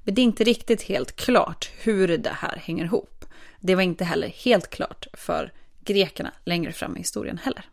Men 0.04 0.16
det 0.16 0.22
är 0.22 0.24
inte 0.24 0.44
riktigt 0.44 0.82
helt 0.82 1.16
klart 1.16 1.72
hur 1.78 2.18
det 2.18 2.30
här 2.30 2.58
hänger 2.58 2.86
ihop. 2.86 3.26
Det 3.60 3.76
var 3.76 3.84
inte 3.84 4.04
heller 4.06 4.28
helt 4.28 4.70
klart 4.70 5.08
för 5.14 5.52
grekerna 5.84 6.32
längre 6.46 6.72
fram 6.72 6.96
i 6.96 7.00
historien 7.00 7.38
heller. 7.38 7.66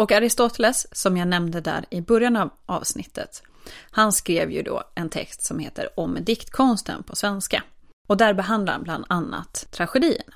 Och 0.00 0.12
Aristoteles, 0.12 0.86
som 0.92 1.16
jag 1.16 1.28
nämnde 1.28 1.60
där 1.60 1.84
i 1.90 2.00
början 2.00 2.36
av 2.36 2.50
avsnittet, 2.66 3.42
han 3.90 4.12
skrev 4.12 4.50
ju 4.50 4.62
då 4.62 4.82
en 4.94 5.08
text 5.08 5.44
som 5.44 5.58
heter 5.58 5.88
Om 5.96 6.18
diktkonsten 6.20 7.02
på 7.02 7.16
svenska. 7.16 7.62
Och 8.08 8.16
där 8.16 8.34
behandlar 8.34 8.72
han 8.72 8.82
bland 8.82 9.04
annat 9.08 9.66
tragedierna. 9.70 10.34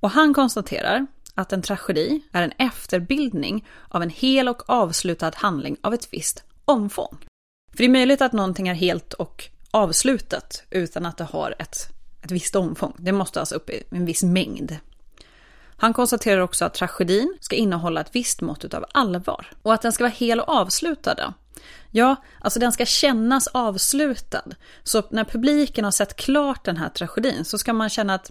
Och 0.00 0.10
han 0.10 0.34
konstaterar 0.34 1.06
att 1.34 1.52
en 1.52 1.62
tragedi 1.62 2.20
är 2.32 2.42
en 2.42 2.52
efterbildning 2.68 3.68
av 3.88 4.02
en 4.02 4.10
hel 4.10 4.48
och 4.48 4.70
avslutad 4.70 5.32
handling 5.34 5.76
av 5.80 5.94
ett 5.94 6.12
visst 6.12 6.44
omfång. 6.64 7.18
För 7.72 7.78
det 7.78 7.84
är 7.84 7.88
möjligt 7.88 8.22
att 8.22 8.32
någonting 8.32 8.68
är 8.68 8.74
helt 8.74 9.12
och 9.12 9.44
avslutat 9.70 10.62
utan 10.70 11.06
att 11.06 11.16
det 11.16 11.24
har 11.24 11.54
ett, 11.58 11.76
ett 12.22 12.30
visst 12.30 12.56
omfång. 12.56 12.94
Det 12.98 13.12
måste 13.12 13.40
alltså 13.40 13.54
upp 13.54 13.70
i 13.70 13.82
en 13.90 14.04
viss 14.04 14.22
mängd. 14.22 14.76
Han 15.80 15.92
konstaterar 15.92 16.40
också 16.40 16.64
att 16.64 16.74
tragedin 16.74 17.36
ska 17.40 17.56
innehålla 17.56 18.00
ett 18.00 18.10
visst 18.12 18.40
mått 18.40 18.74
av 18.74 18.84
allvar 18.92 19.46
och 19.62 19.74
att 19.74 19.82
den 19.82 19.92
ska 19.92 20.04
vara 20.04 20.12
hel 20.12 20.40
och 20.40 20.48
avslutad. 20.48 21.34
Ja, 21.90 22.16
alltså 22.40 22.60
den 22.60 22.72
ska 22.72 22.86
kännas 22.86 23.46
avslutad. 23.46 24.44
Så 24.82 25.02
när 25.10 25.24
publiken 25.24 25.84
har 25.84 25.90
sett 25.90 26.16
klart 26.16 26.64
den 26.64 26.76
här 26.76 26.88
tragedin 26.88 27.44
så 27.44 27.58
ska 27.58 27.72
man 27.72 27.88
känna 27.88 28.14
att 28.14 28.30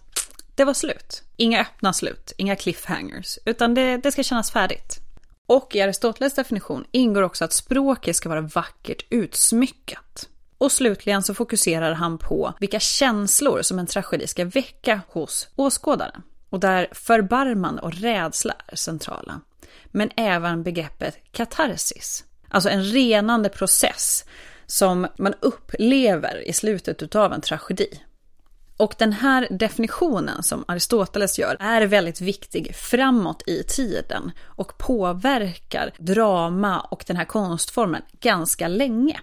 det 0.56 0.66
var 0.66 0.74
slut. 0.74 1.24
Inga 1.36 1.62
öppna 1.62 1.94
slut, 1.94 2.34
inga 2.38 2.56
cliffhangers, 2.56 3.40
utan 3.46 3.74
det, 3.74 3.98
det 3.98 4.12
ska 4.12 4.24
kännas 4.24 4.52
färdigt. 4.52 5.00
Och 5.46 5.76
i 5.76 5.82
Aristoteles 5.82 6.34
definition 6.34 6.86
ingår 6.92 7.22
också 7.22 7.46
att 7.46 7.54
språket 7.54 8.16
ska 8.16 8.30
vara 8.30 8.42
vackert 8.42 9.06
utsmyckat. 9.10 10.30
Och 10.58 10.72
slutligen 10.72 11.24
så 11.24 11.34
fokuserar 11.34 11.94
han 11.94 12.18
på 12.18 12.54
vilka 12.60 12.80
känslor 12.80 13.62
som 13.62 13.80
en 13.80 13.88
tragedi 13.88 14.28
ska 14.28 14.46
väcka 14.46 15.02
hos 15.08 15.48
åskådaren. 15.56 16.22
Och 16.50 16.60
där 16.60 16.88
förbarmande 16.92 17.82
och 17.82 17.94
rädsla 17.94 18.56
är 18.68 18.76
centrala. 18.76 19.42
Men 19.86 20.10
även 20.18 20.64
begreppet 20.64 21.18
katarsis. 21.32 22.24
Alltså 22.50 22.70
en 22.70 22.84
renande 22.84 23.50
process 23.50 24.26
som 24.66 25.08
man 25.18 25.34
upplever 25.40 26.48
i 26.48 26.54
slutet 26.54 27.16
av 27.16 27.34
en 27.34 27.42
tragedi. 27.42 28.02
Och 28.78 28.96
den 28.98 29.14
här 29.14 29.48
definitionen 29.50 30.44
som 30.44 30.66
Aristoteles 30.68 31.40
gör 31.40 31.58
är 31.60 31.82
väldigt 31.82 32.22
viktig 32.22 32.76
framåt 32.76 33.44
i 33.48 33.64
tiden 33.64 34.32
och 34.44 34.78
påverkar 34.78 35.92
drama 35.98 36.80
och 36.80 37.04
den 37.08 37.18
här 37.18 37.26
konstformen 37.26 38.02
ganska 38.20 38.68
länge. 38.68 39.20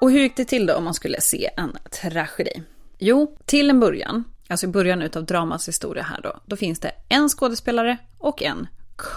Och 0.00 0.10
hur 0.10 0.20
gick 0.20 0.36
det 0.36 0.44
till 0.44 0.66
då 0.66 0.74
om 0.74 0.84
man 0.84 0.94
skulle 0.94 1.20
se 1.20 1.50
en 1.56 1.76
tragedi? 1.90 2.62
Jo, 2.98 3.36
till 3.44 3.70
en 3.70 3.80
början, 3.80 4.24
alltså 4.48 4.66
i 4.66 4.68
början 4.68 5.02
av 5.02 5.24
dramas 5.24 5.68
historia 5.68 6.02
här 6.02 6.20
då, 6.20 6.40
då 6.46 6.56
finns 6.56 6.80
det 6.80 6.92
en 7.08 7.28
skådespelare 7.28 7.98
och 8.18 8.42
en 8.42 8.66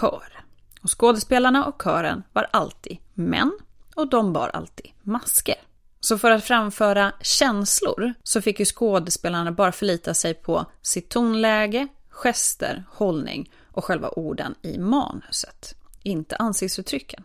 kör. 0.00 0.42
Och 0.82 1.00
skådespelarna 1.00 1.64
och 1.64 1.82
kören 1.82 2.22
var 2.32 2.48
alltid 2.50 2.98
män 3.14 3.52
och 3.94 4.08
de 4.08 4.32
bar 4.32 4.48
alltid 4.48 4.90
masker. 5.02 5.54
Så 6.00 6.18
för 6.18 6.30
att 6.30 6.44
framföra 6.44 7.12
känslor 7.20 8.14
så 8.22 8.42
fick 8.42 8.60
ju 8.60 8.64
skådespelarna 8.64 9.52
bara 9.52 9.72
förlita 9.72 10.14
sig 10.14 10.34
på 10.34 10.66
sitt 10.82 11.08
tonläge, 11.08 11.88
gester, 12.08 12.84
hållning 12.88 13.52
och 13.72 13.84
själva 13.84 14.08
orden 14.08 14.54
i 14.62 14.78
manuset, 14.78 15.74
inte 16.02 16.36
ansiktsuttrycken. 16.36 17.24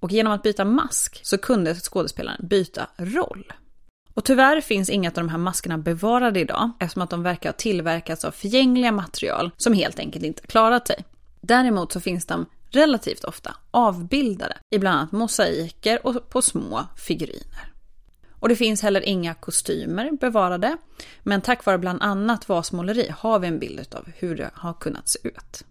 Och 0.00 0.10
genom 0.10 0.32
att 0.32 0.42
byta 0.42 0.64
mask 0.64 1.20
så 1.22 1.38
kunde 1.38 1.74
skådespelaren 1.74 2.48
byta 2.48 2.86
roll. 2.96 3.52
Och 4.16 4.24
tyvärr 4.24 4.60
finns 4.60 4.90
inga 4.90 5.08
av 5.08 5.14
de 5.14 5.28
här 5.28 5.38
maskerna 5.38 5.78
bevarade 5.78 6.40
idag 6.40 6.70
eftersom 6.80 7.02
att 7.02 7.10
de 7.10 7.22
verkar 7.22 7.48
ha 7.48 7.54
tillverkats 7.54 8.24
av 8.24 8.30
förgängliga 8.30 8.92
material 8.92 9.50
som 9.56 9.72
helt 9.72 9.98
enkelt 9.98 10.24
inte 10.24 10.46
klarat 10.46 10.86
sig. 10.86 11.04
Däremot 11.40 11.92
så 11.92 12.00
finns 12.00 12.26
de 12.26 12.46
relativt 12.70 13.24
ofta 13.24 13.56
avbildade 13.70 14.56
i 14.70 14.78
bland 14.78 14.98
annat 14.98 15.12
mosaiker 15.12 16.06
och 16.06 16.28
på 16.28 16.42
små 16.42 16.86
figuriner. 16.96 17.72
Och 18.40 18.48
det 18.48 18.56
finns 18.56 18.82
heller 18.82 19.00
inga 19.00 19.34
kostymer 19.34 20.10
bevarade, 20.20 20.76
men 21.22 21.40
tack 21.40 21.64
vare 21.64 21.78
bland 21.78 22.02
annat 22.02 22.48
vasmåleri 22.48 23.12
har 23.18 23.38
vi 23.38 23.48
en 23.48 23.58
bild 23.58 23.94
av 23.94 24.08
hur 24.16 24.36
det 24.36 24.50
har 24.54 24.72
kunnat 24.72 25.08
se 25.08 25.18
ut. 25.22 25.64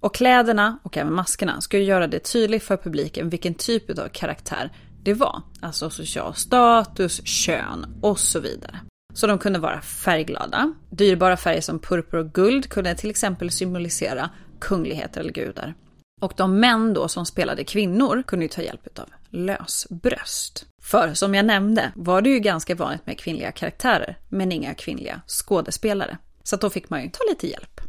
Och 0.00 0.14
kläderna 0.14 0.78
och 0.82 0.96
även 0.96 1.12
maskerna 1.12 1.60
ska 1.60 1.78
ju 1.78 1.84
göra 1.84 2.06
det 2.06 2.18
tydligt 2.18 2.62
för 2.62 2.76
publiken 2.76 3.28
vilken 3.28 3.54
typ 3.54 3.98
av 3.98 4.08
karaktär 4.08 4.72
det 5.08 5.14
var. 5.14 5.42
Alltså 5.60 5.90
social 5.90 6.34
status, 6.34 7.26
kön 7.26 7.98
och 8.02 8.18
så 8.18 8.40
vidare. 8.40 8.80
Så 9.14 9.26
de 9.26 9.38
kunde 9.38 9.58
vara 9.58 9.80
färgglada. 9.80 10.72
Dyrbara 10.90 11.36
färger 11.36 11.60
som 11.60 11.78
purpur 11.78 12.18
och 12.18 12.32
guld 12.32 12.68
kunde 12.68 12.94
till 12.94 13.10
exempel 13.10 13.50
symbolisera 13.50 14.30
kungligheter 14.60 15.20
eller 15.20 15.32
gudar. 15.32 15.74
Och 16.20 16.32
de 16.36 16.60
män 16.60 16.94
då 16.94 17.08
som 17.08 17.26
spelade 17.26 17.64
kvinnor 17.64 18.22
kunde 18.26 18.44
ju 18.44 18.48
ta 18.48 18.62
hjälp 18.62 18.98
av 18.98 19.08
lösbröst. 19.30 20.66
För 20.82 21.14
som 21.14 21.34
jag 21.34 21.44
nämnde 21.44 21.92
var 21.94 22.22
det 22.22 22.30
ju 22.30 22.38
ganska 22.38 22.74
vanligt 22.74 23.06
med 23.06 23.18
kvinnliga 23.18 23.52
karaktärer, 23.52 24.18
men 24.28 24.52
inga 24.52 24.74
kvinnliga 24.74 25.20
skådespelare. 25.26 26.18
Så 26.42 26.56
då 26.56 26.70
fick 26.70 26.90
man 26.90 27.02
ju 27.02 27.10
ta 27.10 27.20
lite 27.28 27.48
hjälp. 27.48 27.80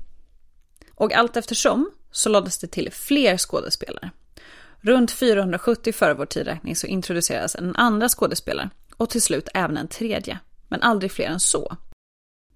Och 0.95 1.13
allt 1.13 1.37
eftersom 1.37 1.91
så 2.11 2.29
lades 2.29 2.57
det 2.57 2.67
till 2.67 2.91
fler 2.91 3.37
skådespelare. 3.37 4.11
Runt 4.81 5.11
470 5.11 5.93
före 5.93 6.13
vår 6.13 6.25
tidräkning 6.25 6.75
så 6.75 6.87
introducerades 6.87 7.55
en 7.55 7.75
andra 7.75 8.09
skådespelare 8.09 8.69
och 8.97 9.09
till 9.09 9.21
slut 9.21 9.49
även 9.53 9.77
en 9.77 9.87
tredje, 9.87 10.39
men 10.67 10.81
aldrig 10.81 11.11
fler 11.11 11.27
än 11.27 11.39
så. 11.39 11.77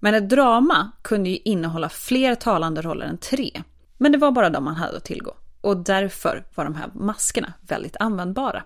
Men 0.00 0.14
ett 0.14 0.28
drama 0.28 0.90
kunde 1.02 1.30
ju 1.30 1.36
innehålla 1.36 1.88
fler 1.88 2.34
talande 2.34 2.82
roller 2.82 3.06
än 3.06 3.18
tre, 3.18 3.62
men 3.98 4.12
det 4.12 4.18
var 4.18 4.30
bara 4.30 4.50
de 4.50 4.64
man 4.64 4.74
hade 4.74 4.96
att 4.96 5.04
tillgå. 5.04 5.36
Och 5.60 5.76
därför 5.76 6.46
var 6.54 6.64
de 6.64 6.74
här 6.74 6.90
maskerna 6.94 7.52
väldigt 7.60 7.96
användbara. 8.00 8.62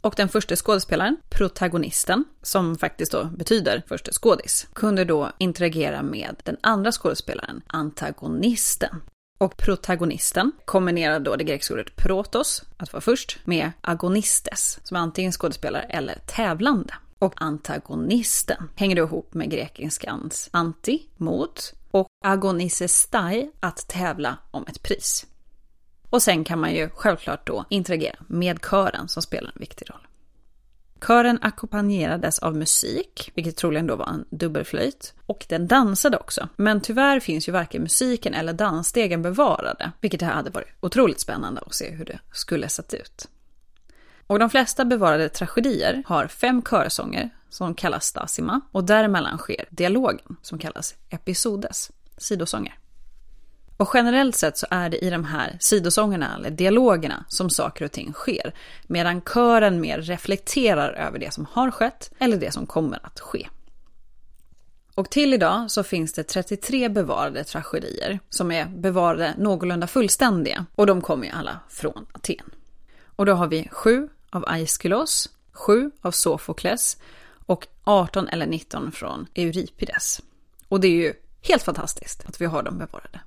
Och 0.00 0.14
den 0.16 0.28
första 0.28 0.56
skådespelaren, 0.56 1.16
protagonisten, 1.28 2.24
som 2.42 2.78
faktiskt 2.78 3.12
då 3.12 3.24
betyder 3.24 3.82
första 3.88 4.12
skådis, 4.12 4.66
kunde 4.72 5.04
då 5.04 5.32
interagera 5.38 6.02
med 6.02 6.36
den 6.44 6.56
andra 6.60 6.92
skådespelaren, 6.92 7.62
antagonisten. 7.66 9.00
Och 9.38 9.56
protagonisten 9.56 10.52
kombinerar 10.64 11.20
då 11.20 11.36
det 11.36 11.44
grekiska 11.44 11.74
ordet 11.74 11.96
protos, 11.96 12.62
att 12.76 12.92
vara 12.92 13.00
först, 13.00 13.38
med 13.44 13.72
agonistes, 13.80 14.78
som 14.82 14.96
är 14.96 15.00
antingen 15.00 15.32
skådespelare 15.32 15.82
eller 15.82 16.18
tävlande. 16.26 16.94
Och 17.18 17.42
antagonisten 17.42 18.70
hänger 18.76 18.96
då 18.96 19.02
ihop 19.02 19.34
med 19.34 19.50
grekiskans 19.50 20.48
anti, 20.52 21.02
mot, 21.16 21.74
och 21.90 22.06
agonisestai, 22.24 23.50
att 23.60 23.88
tävla 23.88 24.36
om 24.50 24.64
ett 24.68 24.82
pris. 24.82 25.26
Och 26.10 26.22
sen 26.22 26.44
kan 26.44 26.60
man 26.60 26.74
ju 26.74 26.88
självklart 26.88 27.46
då 27.46 27.64
interagera 27.70 28.16
med 28.26 28.58
kören 28.70 29.08
som 29.08 29.22
spelar 29.22 29.52
en 29.54 29.60
viktig 29.60 29.90
roll. 29.90 30.07
Kören 31.06 31.38
ackompanjerades 31.42 32.38
av 32.38 32.56
musik, 32.56 33.32
vilket 33.34 33.56
troligen 33.56 33.86
då 33.86 33.96
var 33.96 34.06
en 34.06 34.24
dubbelflöjt. 34.30 35.14
Och 35.26 35.46
den 35.48 35.66
dansade 35.66 36.16
också. 36.16 36.48
Men 36.56 36.80
tyvärr 36.80 37.20
finns 37.20 37.48
ju 37.48 37.52
varken 37.52 37.82
musiken 37.82 38.34
eller 38.34 38.52
dansstegen 38.52 39.22
bevarade, 39.22 39.92
vilket 40.00 40.22
hade 40.22 40.50
varit 40.50 40.68
otroligt 40.80 41.20
spännande 41.20 41.60
att 41.66 41.74
se 41.74 41.90
hur 41.90 42.04
det 42.04 42.18
skulle 42.32 42.68
sett 42.68 42.94
ut. 42.94 43.28
Och 44.26 44.38
de 44.38 44.50
flesta 44.50 44.84
bevarade 44.84 45.28
tragedier 45.28 46.02
har 46.06 46.26
fem 46.26 46.62
körsånger 46.62 47.30
som 47.48 47.74
kallas 47.74 48.06
stasima 48.06 48.60
och 48.72 48.84
däremellan 48.84 49.38
sker 49.38 49.64
dialogen 49.70 50.36
som 50.42 50.58
kallas 50.58 50.94
episodes, 51.10 51.90
sidosånger. 52.16 52.78
Och 53.78 53.90
generellt 53.94 54.36
sett 54.36 54.58
så 54.58 54.66
är 54.70 54.90
det 54.90 55.04
i 55.04 55.10
de 55.10 55.24
här 55.24 55.56
sidosångerna, 55.60 56.36
eller 56.36 56.50
dialogerna, 56.50 57.24
som 57.28 57.50
saker 57.50 57.84
och 57.84 57.92
ting 57.92 58.12
sker. 58.12 58.54
Medan 58.86 59.20
kören 59.20 59.80
mer 59.80 60.00
reflekterar 60.00 60.92
över 60.92 61.18
det 61.18 61.34
som 61.34 61.46
har 61.52 61.70
skett 61.70 62.10
eller 62.18 62.36
det 62.36 62.52
som 62.52 62.66
kommer 62.66 63.06
att 63.06 63.20
ske. 63.20 63.48
Och 64.94 65.10
till 65.10 65.34
idag 65.34 65.70
så 65.70 65.82
finns 65.82 66.12
det 66.12 66.22
33 66.22 66.88
bevarade 66.88 67.44
tragedier 67.44 68.20
som 68.30 68.52
är 68.52 68.66
bevarade 68.66 69.34
någorlunda 69.38 69.86
fullständiga. 69.86 70.66
Och 70.74 70.86
de 70.86 71.00
kommer 71.00 71.26
ju 71.26 71.32
alla 71.32 71.60
från 71.68 72.06
Aten. 72.12 72.50
Och 73.16 73.26
då 73.26 73.32
har 73.32 73.46
vi 73.46 73.68
sju 73.72 74.08
av 74.30 74.44
Aeschylos, 74.48 75.28
sju 75.52 75.90
av 76.00 76.10
Sofokles 76.10 76.96
och 77.46 77.66
18 77.84 78.28
eller 78.28 78.46
19 78.46 78.92
från 78.92 79.26
Euripides. 79.34 80.20
Och 80.68 80.80
det 80.80 80.88
är 80.88 80.92
ju 80.92 81.12
helt 81.42 81.62
fantastiskt 81.62 82.24
att 82.28 82.40
vi 82.40 82.46
har 82.46 82.62
dem 82.62 82.78
bevarade. 82.78 83.20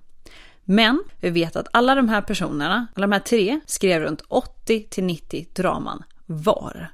Men 0.64 1.04
vi 1.20 1.30
vet 1.30 1.56
att 1.56 1.68
alla 1.74 1.96
de 1.96 2.10
här 2.10 2.22
personerna, 2.22 2.88
alla 2.96 3.08
de 3.08 3.12
här 3.12 3.20
tre, 3.20 3.60
skrev 3.66 4.02
runt 4.02 4.22
80 4.28 4.88
till 4.90 5.04
90 5.04 5.48
draman 5.54 6.04
var. 6.26 6.88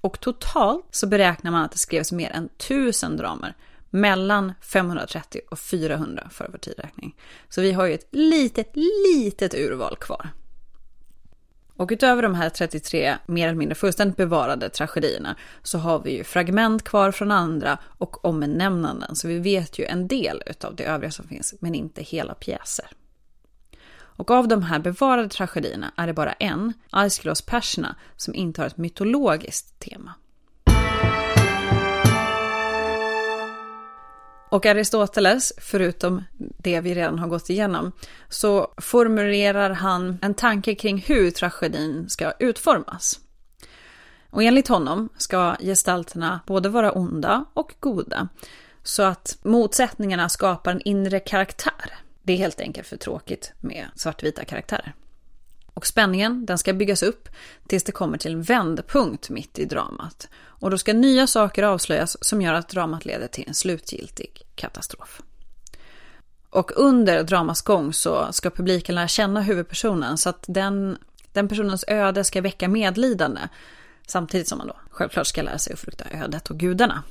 Och 0.00 0.20
totalt 0.20 0.86
så 0.90 1.06
beräknar 1.06 1.50
man 1.50 1.64
att 1.64 1.72
det 1.72 1.78
skrevs 1.78 2.12
mer 2.12 2.30
än 2.30 2.44
1000 2.44 3.16
dramer 3.16 3.54
mellan 3.90 4.52
530 4.60 5.40
och 5.50 5.58
400 5.58 6.28
för 6.30 6.48
vår 6.52 6.58
tidräkning. 6.58 7.16
Så 7.48 7.60
vi 7.60 7.72
har 7.72 7.86
ju 7.86 7.94
ett 7.94 8.08
litet, 8.10 8.72
litet 9.06 9.54
urval 9.54 9.96
kvar. 9.96 10.28
Och 11.76 11.88
utöver 11.92 12.22
de 12.22 12.34
här 12.34 12.48
33 12.48 13.16
mer 13.26 13.48
eller 13.48 13.58
mindre 13.58 13.74
fullständigt 13.74 14.16
bevarade 14.16 14.68
tragedierna 14.68 15.36
så 15.62 15.78
har 15.78 15.98
vi 15.98 16.16
ju 16.16 16.24
fragment 16.24 16.84
kvar 16.84 17.12
från 17.12 17.30
andra 17.30 17.78
och 17.98 18.24
omnämnanden. 18.24 19.16
Så 19.16 19.28
vi 19.28 19.38
vet 19.38 19.78
ju 19.78 19.84
en 19.84 20.08
del 20.08 20.42
utav 20.46 20.76
det 20.76 20.84
övriga 20.84 21.10
som 21.10 21.28
finns, 21.28 21.54
men 21.60 21.74
inte 21.74 22.02
hela 22.02 22.34
pjäser. 22.34 22.86
Och 24.16 24.30
av 24.30 24.48
de 24.48 24.62
här 24.62 24.78
bevarade 24.78 25.28
tragedierna 25.28 25.92
är 25.96 26.06
det 26.06 26.12
bara 26.12 26.32
en, 26.32 26.72
Aeschylos 26.90 27.42
Perserna, 27.42 27.96
som 28.16 28.34
inte 28.34 28.60
har 28.60 28.66
ett 28.66 28.76
mytologiskt 28.76 29.78
tema. 29.78 30.14
Och 34.54 34.66
Aristoteles, 34.66 35.52
förutom 35.58 36.24
det 36.38 36.80
vi 36.80 36.94
redan 36.94 37.18
har 37.18 37.28
gått 37.28 37.50
igenom, 37.50 37.92
så 38.28 38.74
formulerar 38.76 39.70
han 39.70 40.18
en 40.22 40.34
tanke 40.34 40.74
kring 40.74 40.98
hur 40.98 41.30
tragedin 41.30 42.08
ska 42.08 42.32
utformas. 42.38 43.20
Och 44.30 44.42
enligt 44.42 44.68
honom 44.68 45.08
ska 45.16 45.56
gestalterna 45.60 46.40
både 46.46 46.68
vara 46.68 46.92
onda 46.92 47.44
och 47.54 47.74
goda, 47.80 48.28
så 48.82 49.02
att 49.02 49.38
motsättningarna 49.42 50.28
skapar 50.28 50.70
en 50.70 50.80
inre 50.80 51.20
karaktär. 51.20 51.98
Det 52.22 52.32
är 52.32 52.36
helt 52.36 52.60
enkelt 52.60 52.88
för 52.88 52.96
tråkigt 52.96 53.52
med 53.60 53.86
svartvita 53.96 54.44
karaktärer. 54.44 54.94
Och 55.74 55.86
spänningen 55.86 56.46
den 56.46 56.58
ska 56.58 56.72
byggas 56.72 57.02
upp 57.02 57.28
tills 57.66 57.84
det 57.84 57.92
kommer 57.92 58.18
till 58.18 58.32
en 58.32 58.42
vändpunkt 58.42 59.30
mitt 59.30 59.58
i 59.58 59.64
dramat. 59.64 60.28
Och 60.44 60.70
då 60.70 60.78
ska 60.78 60.92
nya 60.92 61.26
saker 61.26 61.62
avslöjas 61.62 62.16
som 62.20 62.42
gör 62.42 62.54
att 62.54 62.68
dramat 62.68 63.04
leder 63.04 63.26
till 63.26 63.44
en 63.48 63.54
slutgiltig 63.54 64.42
katastrof. 64.54 65.22
Och 66.50 66.72
under 66.76 67.22
dramas 67.22 67.62
gång 67.62 67.92
så 67.92 68.32
ska 68.32 68.50
publiken 68.50 68.94
lära 68.94 69.08
känna 69.08 69.40
huvudpersonen 69.40 70.18
så 70.18 70.28
att 70.28 70.44
den, 70.48 70.98
den 71.32 71.48
personens 71.48 71.84
öde 71.88 72.24
ska 72.24 72.40
väcka 72.40 72.68
medlidande. 72.68 73.40
Samtidigt 74.06 74.48
som 74.48 74.58
man 74.58 74.66
då 74.66 74.76
självklart 74.90 75.26
ska 75.26 75.42
lära 75.42 75.58
sig 75.58 75.72
att 75.72 75.78
frukta 75.78 76.04
ödet 76.10 76.50
och 76.50 76.58
gudarna. 76.58 77.02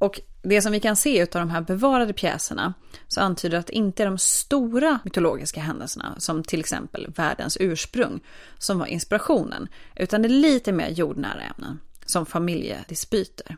Och 0.00 0.20
det 0.42 0.62
som 0.62 0.72
vi 0.72 0.80
kan 0.80 0.96
se 0.96 1.22
av 1.22 1.28
de 1.30 1.50
här 1.50 1.60
bevarade 1.60 2.12
pjäserna 2.12 2.74
så 3.08 3.20
antyder 3.20 3.58
att 3.58 3.66
det 3.66 3.72
inte 3.72 4.02
är 4.02 4.06
de 4.06 4.18
stora 4.18 4.98
mytologiska 5.04 5.60
händelserna, 5.60 6.14
som 6.18 6.44
till 6.44 6.60
exempel 6.60 7.12
världens 7.16 7.56
ursprung, 7.60 8.20
som 8.58 8.78
var 8.78 8.86
inspirationen, 8.86 9.68
utan 9.96 10.22
det 10.22 10.28
är 10.28 10.30
lite 10.30 10.72
mer 10.72 10.88
jordnära 10.88 11.40
ämnen, 11.40 11.80
som 12.06 12.26
familjedispyter. 12.26 13.56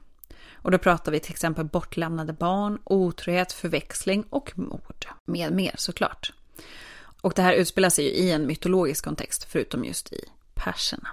Och 0.54 0.70
då 0.70 0.78
pratar 0.78 1.12
vi 1.12 1.20
till 1.20 1.32
exempel 1.32 1.64
bortlämnade 1.64 2.32
barn, 2.32 2.78
otrohet, 2.84 3.52
förväxling 3.52 4.24
och 4.30 4.58
mord, 4.58 5.06
med 5.26 5.52
mer 5.52 5.74
såklart. 5.78 6.32
Och 7.20 7.32
det 7.36 7.42
här 7.42 7.52
utspelar 7.52 7.90
sig 7.90 8.04
ju 8.04 8.10
i 8.10 8.30
en 8.30 8.46
mytologisk 8.46 9.04
kontext, 9.04 9.46
förutom 9.50 9.84
just 9.84 10.12
i 10.12 10.24
perserna. 10.54 11.08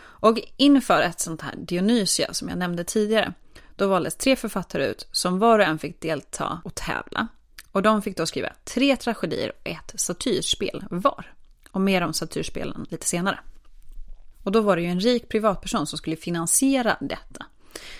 Och 0.00 0.40
inför 0.56 1.02
ett 1.02 1.20
sånt 1.20 1.42
här 1.42 1.54
Dionysia 1.56 2.34
som 2.34 2.48
jag 2.48 2.58
nämnde 2.58 2.84
tidigare, 2.84 3.34
då 3.80 3.88
valdes 3.88 4.14
tre 4.14 4.36
författare 4.36 4.86
ut 4.86 5.08
som 5.12 5.38
var 5.38 5.58
och 5.58 5.64
en 5.64 5.78
fick 5.78 6.00
delta 6.00 6.60
och 6.64 6.74
tävla. 6.74 7.28
Och 7.72 7.82
de 7.82 8.02
fick 8.02 8.16
då 8.16 8.26
skriva 8.26 8.48
tre 8.64 8.96
tragedier 8.96 9.52
och 9.60 9.68
ett 9.68 9.92
satyrspel 9.94 10.84
var. 10.90 11.34
Och 11.70 11.80
mer 11.80 12.02
om 12.02 12.12
satyrspelen 12.12 12.86
lite 12.90 13.06
senare. 13.06 13.40
Och 14.42 14.52
då 14.52 14.60
var 14.60 14.76
det 14.76 14.82
ju 14.82 14.88
en 14.88 15.00
rik 15.00 15.28
privatperson 15.28 15.86
som 15.86 15.98
skulle 15.98 16.16
finansiera 16.16 16.96
detta. 17.00 17.46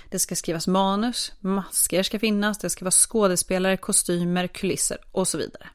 Det 0.09 0.19
ska 0.19 0.37
skrivas 0.37 0.67
manus, 0.67 1.33
masker 1.41 2.03
ska 2.03 2.19
finnas, 2.19 2.59
det 2.59 2.71
ska 2.71 2.85
vara 2.85 2.91
skådespelare, 2.91 3.77
kostymer, 3.77 4.47
kulisser 4.47 4.99
och 5.13 5.29
så 5.29 5.39
vidare. 5.39 5.69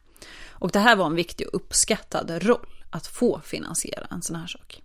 Och 0.50 0.72
det 0.72 0.80
här 0.80 0.96
var 0.96 1.06
en 1.06 1.16
viktig 1.16 1.48
och 1.48 1.56
uppskattad 1.56 2.44
roll, 2.44 2.84
att 2.90 3.08
få 3.08 3.42
finansiera 3.42 4.08
en 4.12 4.22
sån 4.22 4.36
här 4.36 4.48
sak. 4.48 4.82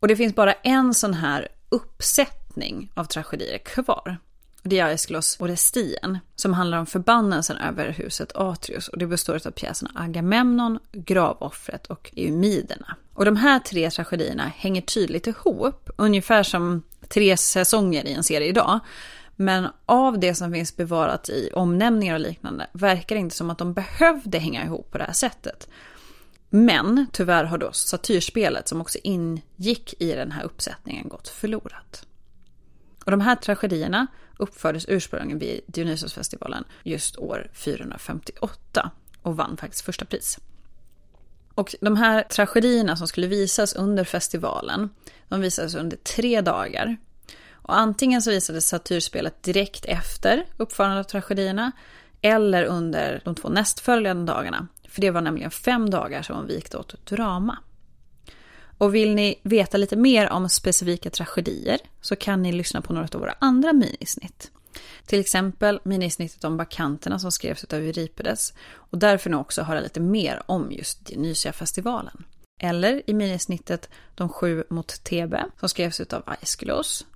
Och 0.00 0.08
det 0.08 0.16
finns 0.16 0.34
bara 0.34 0.52
en 0.52 0.94
sån 0.94 1.14
här 1.14 1.48
uppsättning 1.68 2.43
av 2.94 3.04
tragedier 3.04 3.58
kvar. 3.58 4.18
Det 4.62 4.78
är 4.78 4.84
Aeschylos 4.84 5.36
Orestien, 5.40 6.18
som 6.36 6.52
handlar 6.52 6.78
om 6.78 6.86
förbannelsen 6.86 7.56
över 7.56 7.88
huset 7.88 8.32
Atrius 8.34 8.88
och 8.88 8.98
det 8.98 9.06
består 9.06 9.46
av 9.46 9.50
pjäserna 9.50 9.90
Agamemnon, 9.94 10.78
Gravoffret 10.92 11.86
och 11.86 12.10
Eumiderna. 12.16 12.96
Och 13.14 13.24
de 13.24 13.36
här 13.36 13.58
tre 13.58 13.90
tragedierna 13.90 14.52
hänger 14.56 14.80
tydligt 14.80 15.26
ihop, 15.26 15.90
ungefär 15.96 16.42
som 16.42 16.82
tre 17.08 17.36
säsonger 17.36 18.06
i 18.06 18.12
en 18.12 18.24
serie 18.24 18.48
idag. 18.48 18.80
Men 19.36 19.68
av 19.86 20.18
det 20.18 20.34
som 20.34 20.52
finns 20.52 20.76
bevarat 20.76 21.28
i 21.28 21.50
omnämningar 21.52 22.14
och 22.14 22.20
liknande 22.20 22.66
verkar 22.72 23.16
det 23.16 23.20
inte 23.20 23.36
som 23.36 23.50
att 23.50 23.58
de 23.58 23.74
behövde 23.74 24.38
hänga 24.38 24.64
ihop 24.64 24.90
på 24.90 24.98
det 24.98 25.04
här 25.04 25.12
sättet. 25.12 25.68
Men 26.50 27.06
tyvärr 27.12 27.44
har 27.44 27.58
då 27.58 27.72
satyrspelet 27.72 28.68
som 28.68 28.80
också 28.80 28.98
ingick 29.02 29.94
i 29.98 30.12
den 30.12 30.32
här 30.32 30.44
uppsättningen 30.44 31.08
gått 31.08 31.28
förlorat. 31.28 32.06
Och 33.04 33.10
de 33.10 33.20
här 33.20 33.36
tragedierna 33.36 34.06
uppfördes 34.38 34.84
ursprungligen 34.88 35.38
vid 35.38 35.60
Dionysosfestivalen 35.66 36.64
just 36.82 37.16
år 37.16 37.50
458 37.54 38.90
och 39.22 39.36
vann 39.36 39.56
faktiskt 39.56 39.84
första 39.84 40.04
pris. 40.04 40.38
Och 41.54 41.74
de 41.80 41.96
här 41.96 42.22
tragedierna 42.22 42.96
som 42.96 43.08
skulle 43.08 43.26
visas 43.26 43.74
under 43.74 44.04
festivalen, 44.04 44.90
de 45.28 45.40
visades 45.40 45.74
under 45.74 45.96
tre 45.96 46.40
dagar. 46.40 46.96
Och 47.52 47.76
antingen 47.76 48.22
så 48.22 48.30
visades 48.30 48.68
satyrspelet 48.68 49.42
direkt 49.42 49.84
efter 49.84 50.46
uppförandet 50.56 51.06
av 51.06 51.10
tragedierna 51.10 51.72
eller 52.20 52.64
under 52.64 53.20
de 53.24 53.34
två 53.34 53.48
nästföljande 53.48 54.32
dagarna. 54.32 54.68
För 54.88 55.00
det 55.00 55.10
var 55.10 55.20
nämligen 55.20 55.50
fem 55.50 55.90
dagar 55.90 56.22
som 56.22 56.36
var 56.36 56.44
vikt 56.44 56.74
åt 56.74 57.06
drama. 57.06 57.58
Och 58.78 58.94
vill 58.94 59.14
ni 59.14 59.40
veta 59.42 59.76
lite 59.76 59.96
mer 59.96 60.30
om 60.30 60.48
specifika 60.48 61.10
tragedier 61.10 61.78
så 62.00 62.16
kan 62.16 62.42
ni 62.42 62.52
lyssna 62.52 62.80
på 62.80 62.92
några 62.92 63.08
av 63.14 63.20
våra 63.20 63.34
andra 63.38 63.72
minisnitt. 63.72 64.50
Till 65.06 65.20
exempel 65.20 65.80
minisnittet 65.84 66.44
om 66.44 66.56
bakanterna 66.56 67.18
som 67.18 67.32
skrevs 67.32 67.64
av 67.64 67.78
Euripides 67.78 68.52
och 68.72 68.98
därför 68.98 69.30
nu 69.30 69.36
också 69.36 69.62
höra 69.62 69.80
lite 69.80 70.00
mer 70.00 70.42
om 70.46 70.72
just 70.72 71.06
Dionysia-festivalen. 71.06 72.24
Eller 72.60 73.10
i 73.10 73.14
minisnittet 73.14 73.88
De 74.14 74.28
sju 74.28 74.64
mot 74.70 75.04
Thebe 75.04 75.46
som 75.60 75.68
skrevs 75.68 76.00
av 76.00 76.22
Aeschylus. 76.26 77.06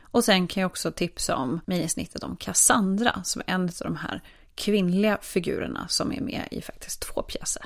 Och 0.00 0.24
sen 0.24 0.46
kan 0.48 0.60
jag 0.60 0.70
också 0.70 0.92
tipsa 0.92 1.36
om 1.36 1.60
minisnittet 1.66 2.22
om 2.22 2.36
Cassandra 2.36 3.22
som 3.24 3.42
är 3.46 3.54
en 3.54 3.62
av 3.62 3.70
de 3.78 3.96
här 3.96 4.22
kvinnliga 4.54 5.18
figurerna 5.22 5.88
som 5.88 6.12
är 6.12 6.20
med 6.20 6.48
i 6.50 6.62
faktiskt 6.62 7.00
två 7.00 7.22
pjäser. 7.22 7.64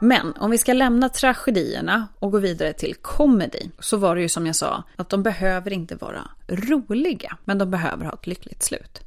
Men 0.00 0.32
om 0.32 0.50
vi 0.50 0.58
ska 0.58 0.72
lämna 0.72 1.08
tragedierna 1.08 2.08
och 2.18 2.32
gå 2.32 2.38
vidare 2.38 2.72
till 2.72 2.94
komedi 2.94 3.70
så 3.78 3.96
var 3.96 4.16
det 4.16 4.22
ju 4.22 4.28
som 4.28 4.46
jag 4.46 4.56
sa 4.56 4.82
att 4.96 5.08
de 5.08 5.22
behöver 5.22 5.72
inte 5.72 5.94
vara 5.96 6.30
roliga, 6.48 7.36
men 7.44 7.58
de 7.58 7.70
behöver 7.70 8.04
ha 8.04 8.12
ett 8.12 8.26
lyckligt 8.26 8.62
slut. 8.62 9.00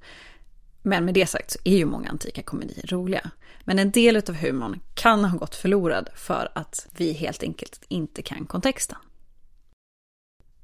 Men 0.81 1.05
med 1.05 1.13
det 1.13 1.25
sagt 1.25 1.51
så 1.51 1.59
är 1.63 1.77
ju 1.77 1.85
många 1.85 2.09
antika 2.09 2.43
komedier 2.43 2.87
roliga. 2.87 3.31
Men 3.63 3.79
en 3.79 3.91
del 3.91 4.15
av 4.15 4.35
humorn 4.35 4.79
kan 4.93 5.25
ha 5.25 5.37
gått 5.37 5.55
förlorad 5.55 6.09
för 6.15 6.51
att 6.55 6.87
vi 6.97 7.11
helt 7.11 7.43
enkelt 7.43 7.85
inte 7.87 8.21
kan 8.21 8.45
kontexten. 8.45 8.97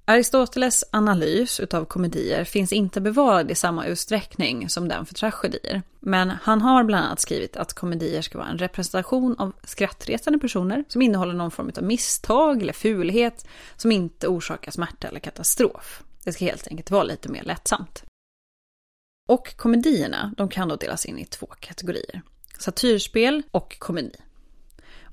Aristoteles 0.05 0.83
analys 0.91 1.59
utav 1.59 1.85
komedier 1.85 2.43
finns 2.43 2.73
inte 2.73 3.01
bevarad 3.01 3.51
i 3.51 3.55
samma 3.55 3.85
utsträckning 3.85 4.69
som 4.69 4.87
den 4.87 5.05
för 5.05 5.13
tragedier. 5.13 5.81
Men 5.99 6.29
han 6.29 6.61
har 6.61 6.83
bland 6.83 7.05
annat 7.05 7.19
skrivit 7.19 7.57
att 7.57 7.73
komedier 7.73 8.21
ska 8.21 8.37
vara 8.37 8.47
en 8.47 8.57
representation 8.57 9.35
av 9.39 9.53
skrattretande 9.63 10.39
personer 10.39 10.83
som 10.87 11.01
innehåller 11.01 11.33
någon 11.33 11.51
form 11.51 11.71
av 11.77 11.83
misstag 11.83 12.61
eller 12.61 12.73
fulhet 12.73 13.47
som 13.77 13.91
inte 13.91 14.27
orsakar 14.27 14.71
smärta 14.71 15.07
eller 15.07 15.19
katastrof. 15.19 16.03
Det 16.23 16.33
ska 16.33 16.45
helt 16.45 16.67
enkelt 16.67 16.91
vara 16.91 17.03
lite 17.03 17.29
mer 17.29 17.43
lättsamt. 17.43 18.03
Och 19.29 19.57
komedierna, 19.57 20.33
de 20.37 20.49
kan 20.49 20.67
då 20.67 20.75
delas 20.75 21.05
in 21.05 21.19
i 21.19 21.25
två 21.25 21.47
kategorier. 21.59 22.21
Satyrspel 22.59 23.43
och 23.51 23.79
komedi. 23.79 24.15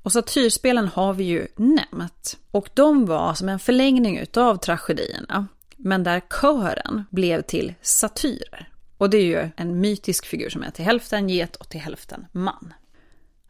Och 0.03 0.11
satyrspelen 0.11 0.87
har 0.87 1.13
vi 1.13 1.23
ju 1.23 1.47
nämnt. 1.55 2.37
Och 2.51 2.69
de 2.73 3.05
var 3.05 3.33
som 3.33 3.49
en 3.49 3.59
förlängning 3.59 4.17
utav 4.17 4.57
tragedierna. 4.57 5.47
Men 5.77 6.03
där 6.03 6.21
kören 6.41 7.05
blev 7.09 7.41
till 7.41 7.73
satyrer. 7.81 8.69
Och 8.97 9.09
det 9.09 9.17
är 9.17 9.25
ju 9.25 9.49
en 9.55 9.79
mytisk 9.79 10.25
figur 10.25 10.49
som 10.49 10.63
är 10.63 10.71
till 10.71 10.85
hälften 10.85 11.29
get 11.29 11.55
och 11.55 11.69
till 11.69 11.79
hälften 11.79 12.25
man. 12.31 12.73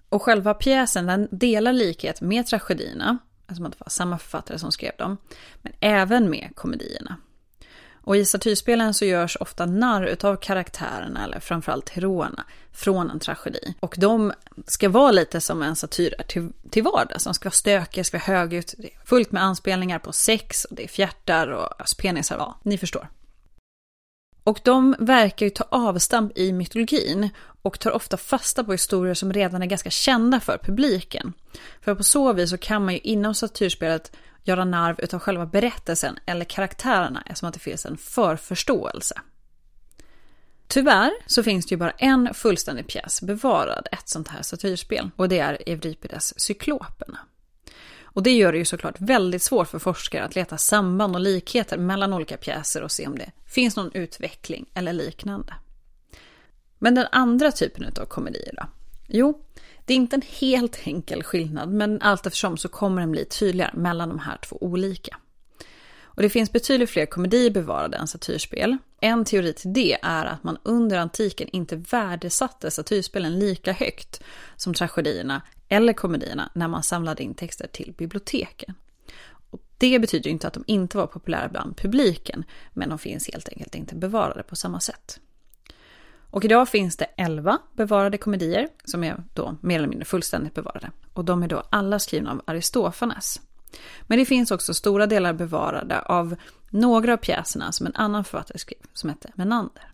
Och 0.09 0.21
själva 0.21 0.53
pjäsen 0.53 1.05
den 1.05 1.27
delar 1.31 1.73
likhet 1.73 2.21
med 2.21 2.47
tragedierna, 2.47 3.17
alltså 3.47 3.63
att 3.63 3.71
det 3.71 3.77
var 3.79 3.89
samma 3.89 4.17
författare 4.17 4.59
som 4.59 4.71
skrev 4.71 4.91
dem, 4.97 5.17
men 5.61 5.73
även 5.79 6.29
med 6.29 6.51
komedierna. 6.55 7.17
Och 8.03 8.17
i 8.17 8.25
satyrspelen 8.25 8.93
så 8.93 9.05
görs 9.05 9.37
ofta 9.39 9.65
narr 9.65 10.05
utav 10.05 10.35
karaktärerna, 10.35 11.23
eller 11.23 11.39
framförallt 11.39 11.89
heroerna, 11.89 12.43
från 12.71 13.09
en 13.09 13.19
tragedi. 13.19 13.73
Och 13.79 13.95
de 13.97 14.33
ska 14.67 14.89
vara 14.89 15.11
lite 15.11 15.41
som 15.41 15.61
en 15.61 15.75
satyr 15.75 16.15
till, 16.27 16.49
till 16.69 16.83
vardags. 16.83 17.23
De 17.23 17.33
ska 17.33 17.47
vara 17.47 17.51
stökiga, 17.51 18.03
ska 18.03 18.17
vara 18.17 18.37
högljutt, 18.37 18.73
det 18.77 18.87
är 18.87 19.05
fullt 19.05 19.31
med 19.31 19.43
anspelningar 19.43 19.99
på 19.99 20.13
sex, 20.13 20.65
och 20.65 20.75
det 20.75 20.83
är 20.83 20.87
fjärtar 20.87 21.47
och 21.47 21.67
penisar, 21.97 22.37
ja, 22.37 22.59
ni 22.63 22.77
förstår. 22.77 23.07
Och 24.43 24.59
de 24.63 24.95
verkar 24.99 25.45
ju 25.45 25.49
ta 25.49 25.63
avstamp 25.69 26.37
i 26.37 26.53
mytologin 26.53 27.29
och 27.61 27.79
tar 27.79 27.91
ofta 27.91 28.17
fasta 28.17 28.63
på 28.63 28.71
historier 28.71 29.13
som 29.13 29.33
redan 29.33 29.61
är 29.61 29.65
ganska 29.65 29.89
kända 29.89 30.39
för 30.39 30.57
publiken. 30.57 31.33
För 31.81 31.95
på 31.95 32.03
så 32.03 32.33
vis 32.33 32.49
så 32.49 32.57
kan 32.57 32.85
man 32.85 32.93
ju 32.93 32.99
inom 32.99 33.35
satyrspelet 33.35 34.11
göra 34.43 34.65
narv 34.65 34.95
utav 34.99 35.19
själva 35.19 35.45
berättelsen 35.45 36.19
eller 36.25 36.45
karaktärerna 36.45 37.23
eftersom 37.25 37.47
att 37.47 37.54
det 37.54 37.60
finns 37.60 37.86
en 37.86 37.97
förförståelse. 37.97 39.21
Tyvärr 40.67 41.12
så 41.27 41.43
finns 41.43 41.65
det 41.65 41.73
ju 41.73 41.77
bara 41.77 41.91
en 41.91 42.34
fullständig 42.34 42.88
pjäs 42.88 43.21
bevarad, 43.21 43.88
ett 43.91 44.10
sånt 44.10 44.27
här 44.27 44.41
satyrspel, 44.41 45.10
och 45.15 45.30
det 45.30 45.39
är 45.39 45.58
Euripides 45.65 46.39
Cykloperna. 46.39 47.19
Och 48.13 48.23
det 48.23 48.32
gör 48.32 48.51
det 48.51 48.58
ju 48.58 48.65
såklart 48.65 48.95
väldigt 49.01 49.41
svårt 49.41 49.67
för 49.67 49.80
forskare 49.80 50.23
att 50.23 50.36
leta 50.36 50.58
samband 50.58 51.15
och 51.15 51.21
likheter 51.21 51.77
mellan 51.77 52.13
olika 52.13 52.38
pjäser 52.38 52.84
och 52.84 52.91
se 52.91 53.08
om 53.08 53.17
det 53.17 53.32
finns 53.45 53.75
någon 53.75 53.91
utveckling 53.93 54.69
eller 54.73 54.93
liknande. 54.93 55.54
Men 56.80 56.95
den 56.95 57.08
andra 57.12 57.51
typen 57.51 57.86
av 58.01 58.06
komedier 58.06 58.54
då? 58.58 58.63
Jo, 59.08 59.45
det 59.91 59.95
är 59.95 59.97
inte 59.97 60.15
en 60.15 60.21
helt 60.39 60.88
enkel 60.88 61.23
skillnad, 61.23 61.73
men 61.73 62.01
allt 62.01 62.25
eftersom 62.25 62.58
så 62.58 62.69
kommer 62.69 63.01
den 63.01 63.12
bli 63.12 63.25
tydligare 63.25 63.71
mellan 63.73 64.10
de 64.10 64.19
här 64.19 64.38
två 64.38 64.58
olika. 64.62 65.17
Och 66.04 66.21
det 66.21 66.30
finns 66.30 66.51
betydligt 66.51 66.89
fler 66.89 67.06
komedier 67.06 67.51
bevarade 67.51 67.97
än 67.97 68.08
satyrspel. 68.08 68.77
En 69.01 69.25
teori 69.25 69.54
till 69.54 69.73
det 69.73 69.97
är 70.01 70.25
att 70.25 70.43
man 70.43 70.58
under 70.63 70.97
antiken 70.97 71.47
inte 71.51 71.75
värdesatte 71.75 72.71
satyrspelen 72.71 73.39
lika 73.39 73.71
högt 73.71 74.23
som 74.56 74.73
tragedierna 74.73 75.41
eller 75.69 75.93
komedierna 75.93 76.51
när 76.56 76.67
man 76.67 76.84
samlade 76.84 77.23
in 77.23 77.34
texter 77.34 77.67
till 77.67 77.93
biblioteken. 77.97 78.75
Och 79.49 79.62
det 79.77 79.99
betyder 79.99 80.30
inte 80.30 80.47
att 80.47 80.54
de 80.54 80.63
inte 80.67 80.97
var 80.97 81.08
populära 81.08 81.49
bland 81.49 81.77
publiken, 81.77 82.43
men 82.73 82.89
de 82.89 82.99
finns 82.99 83.30
helt 83.34 83.49
enkelt 83.49 83.75
inte 83.75 83.95
bevarade 83.95 84.43
på 84.43 84.56
samma 84.56 84.80
sätt. 84.80 85.19
Och 86.31 86.45
idag 86.45 86.69
finns 86.69 86.97
det 86.97 87.05
11 87.17 87.59
bevarade 87.75 88.17
komedier 88.17 88.67
som 88.85 89.03
är 89.03 89.23
då 89.33 89.55
mer 89.61 89.77
eller 89.77 89.87
mindre 89.87 90.05
fullständigt 90.05 90.53
bevarade. 90.53 90.91
Och 91.13 91.25
de 91.25 91.43
är 91.43 91.47
då 91.47 91.63
alla 91.69 91.99
skrivna 91.99 92.31
av 92.31 92.41
Aristofanes. 92.47 93.41
Men 94.01 94.19
det 94.19 94.25
finns 94.25 94.51
också 94.51 94.73
stora 94.73 95.07
delar 95.07 95.33
bevarade 95.33 96.01
av 96.01 96.35
några 96.69 97.13
av 97.13 97.17
pjäserna 97.17 97.71
som 97.71 97.85
en 97.85 97.95
annan 97.95 98.23
författare 98.23 98.57
skrev, 98.57 98.79
som 98.93 99.09
hette 99.09 99.31
Menander. 99.35 99.91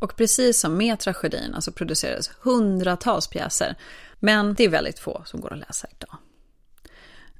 Och 0.00 0.16
precis 0.16 0.60
som 0.60 0.76
med 0.76 0.98
tragedierna 0.98 1.48
så 1.48 1.54
alltså 1.54 1.72
producerades 1.72 2.30
hundratals 2.40 3.26
pjäser, 3.26 3.76
men 4.20 4.54
det 4.54 4.64
är 4.64 4.68
väldigt 4.68 4.98
få 4.98 5.22
som 5.24 5.40
går 5.40 5.52
att 5.52 5.58
läsa 5.58 5.88
idag. 5.98 6.16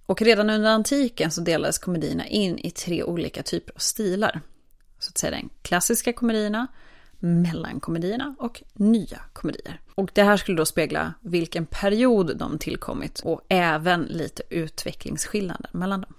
Och 0.06 0.22
redan 0.22 0.50
under 0.50 0.70
antiken 0.70 1.30
så 1.30 1.40
delades 1.40 1.78
komedierna 1.78 2.26
in 2.26 2.58
i 2.58 2.70
tre 2.70 3.04
olika 3.04 3.42
typer 3.42 3.74
av 3.74 3.78
stilar. 3.78 4.40
Så 4.98 5.08
att 5.08 5.18
säga 5.18 5.30
den 5.30 5.48
klassiska 5.62 6.12
komedierna, 6.12 6.66
Mm. 7.22 7.42
mellankomedierna 7.42 8.34
och 8.38 8.62
nya 8.74 9.20
komedier. 9.32 9.80
Och 9.94 10.10
det 10.14 10.22
här 10.22 10.36
skulle 10.36 10.56
då 10.56 10.66
spegla 10.66 11.14
vilken 11.20 11.66
period 11.66 12.36
de 12.36 12.58
tillkommit 12.58 13.20
och 13.24 13.40
även 13.48 14.02
lite 14.02 14.42
utvecklingsskillnader 14.50 15.70
mellan 15.72 16.00
dem. 16.00 16.14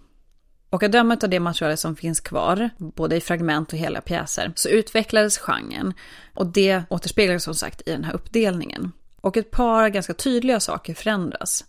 Och 0.70 0.84
att 0.84 0.92
döma 0.92 1.18
av 1.24 1.30
det 1.30 1.40
materialet 1.40 1.80
som 1.80 1.96
finns 1.96 2.20
kvar, 2.20 2.70
både 2.78 3.16
i 3.16 3.22
fragment 3.22 3.74
och 3.74 3.80
hela 3.80 4.02
pjäser, 4.02 4.52
så 4.56 4.70
utvecklades 4.70 5.38
genren. 5.38 5.94
Och 6.34 6.48
det 6.48 6.84
återspeglas 6.90 7.44
som 7.44 7.56
sagt 7.56 7.82
i 7.88 7.92
den 7.92 8.04
här 8.04 8.14
uppdelningen. 8.14 8.92
Och 9.22 9.38
ett 9.38 9.52
par 9.52 9.90
ganska 9.90 10.14
tydliga 10.14 10.60
saker 10.60 10.94
förändras. 10.94 11.66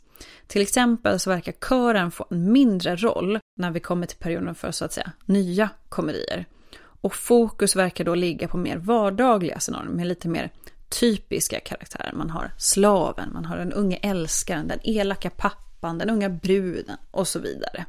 Till 0.47 0.62
exempel 0.62 1.21
så 1.21 1.31
verkar 1.31 1.53
kören 1.53 2.11
få 2.11 2.27
en 2.31 2.53
mindre 2.53 2.97
roll 2.97 3.38
när 3.57 3.71
vi 3.71 3.81
kommer 3.81 4.07
till 4.07 4.18
perioden 4.18 4.55
för 4.55 4.71
så 4.71 4.85
att 4.85 4.92
säga 4.92 5.12
nya 5.27 5.68
komedier. 5.88 6.47
Och 7.03 7.15
fokus 7.15 7.77
verkar 7.77 8.05
då 8.05 8.15
ligga 8.15 8.49
på 8.49 8.57
mer 8.57 8.77
vardagliga 8.77 9.61
scenarion 9.61 9.93
med 9.93 10.07
lite 10.07 10.29
mer 10.29 10.51
typiska 10.88 11.61
karaktärer. 11.61 12.12
Man 12.12 12.31
har 12.31 12.51
slaven, 12.59 13.33
man 13.33 13.45
har 13.45 13.57
den 13.57 13.73
unge 13.73 13.97
älskaren, 13.97 14.69
den 14.69 14.79
elaka 14.83 15.31
pappan, 15.31 15.99
den 15.99 16.11
unga 16.11 16.29
bruden 16.29 16.97
och 17.11 17.29
så 17.29 17.38
vidare. 17.38 17.85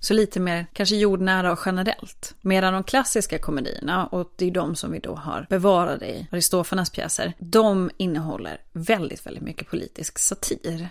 Så 0.00 0.14
lite 0.14 0.40
mer 0.40 0.66
kanske 0.72 0.96
jordnära 0.96 1.52
och 1.52 1.58
generellt. 1.66 2.34
Medan 2.40 2.72
de 2.72 2.84
klassiska 2.84 3.38
komedierna, 3.38 4.06
och 4.06 4.32
det 4.36 4.46
är 4.46 4.50
de 4.50 4.76
som 4.76 4.92
vi 4.92 4.98
då 4.98 5.14
har 5.14 5.46
bevarade 5.50 6.06
i 6.06 6.26
Aristofanes 6.32 6.90
pjäser, 6.90 7.32
de 7.38 7.90
innehåller 7.96 8.60
väldigt, 8.72 9.26
väldigt 9.26 9.42
mycket 9.42 9.70
politisk 9.70 10.18
satir. 10.18 10.88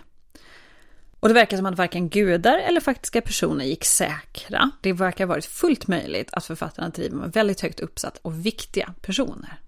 Och 1.20 1.28
det 1.28 1.34
verkar 1.34 1.56
som 1.56 1.66
att 1.66 1.78
varken 1.78 2.08
gudar 2.08 2.58
eller 2.58 2.80
faktiska 2.80 3.20
personer 3.20 3.64
gick 3.64 3.84
säkra. 3.84 4.70
Det 4.80 4.92
verkar 4.92 5.26
ha 5.26 5.28
varit 5.28 5.44
fullt 5.44 5.86
möjligt 5.86 6.28
att 6.32 6.44
författarna 6.44 6.88
driver 6.88 7.16
med 7.16 7.32
väldigt 7.32 7.60
högt 7.60 7.80
uppsatt 7.80 8.18
och 8.22 8.46
viktiga 8.46 8.94
personer. 9.02 9.60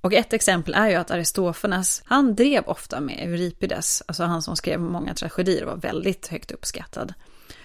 Och 0.00 0.12
ett 0.12 0.32
exempel 0.32 0.74
är 0.74 0.88
ju 0.88 0.94
att 0.94 1.10
Aristofanes, 1.10 2.02
han 2.04 2.34
drev 2.34 2.64
ofta 2.66 3.00
med 3.00 3.18
Euripides, 3.18 4.02
alltså 4.06 4.24
han 4.24 4.42
som 4.42 4.56
skrev 4.56 4.80
många 4.80 5.14
tragedier 5.14 5.64
och 5.64 5.70
var 5.70 5.76
väldigt 5.76 6.28
högt 6.28 6.50
uppskattad. 6.50 7.14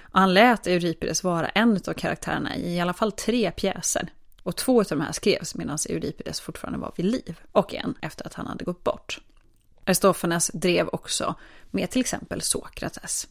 Och 0.02 0.20
han 0.20 0.34
lät 0.34 0.68
Euripides 0.68 1.24
vara 1.24 1.50
en 1.50 1.80
av 1.88 1.94
karaktärerna 1.94 2.56
i 2.56 2.76
i 2.76 2.80
alla 2.80 2.94
fall 2.94 3.12
tre 3.12 3.52
pjäser. 3.52 4.10
Och 4.44 4.56
två 4.56 4.80
av 4.80 4.86
de 4.90 5.02
här 5.02 5.12
skrevs 5.12 5.56
medan 5.56 5.78
Euripides 5.90 6.40
fortfarande 6.40 6.80
var 6.80 6.94
vid 6.96 7.06
liv, 7.06 7.40
och 7.52 7.74
en 7.74 7.96
efter 8.02 8.26
att 8.26 8.34
han 8.34 8.48
hade 8.48 8.66
gått 8.66 8.84
bort. 8.84 9.20
Aristofanes 9.88 10.52
drev 10.54 10.88
också 10.92 11.36
med 11.72 11.90
till 11.90 12.02
exempel 12.02 12.42
Sokrates. 12.42 13.28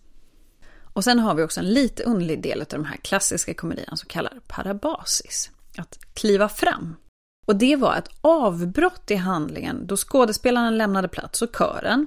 Och 0.92 1.04
sen 1.04 1.18
har 1.18 1.34
vi 1.34 1.42
också 1.42 1.60
en 1.60 1.72
lite 1.72 2.02
underlig 2.02 2.42
del 2.42 2.60
av 2.60 2.66
de 2.68 2.84
här 2.84 2.96
klassiska 2.96 3.54
komedierna 3.54 3.96
som 3.96 4.08
kallar 4.08 4.38
parabasis. 4.46 5.50
Att 5.76 5.98
kliva 6.14 6.48
fram. 6.48 6.96
Och 7.46 7.56
det 7.56 7.76
var 7.76 7.96
ett 7.96 8.10
avbrott 8.20 9.10
i 9.10 9.14
handlingen 9.14 9.86
då 9.86 9.96
skådespelaren 9.96 10.78
lämnade 10.78 11.08
plats 11.08 11.42
och 11.42 11.56
kören, 11.58 12.06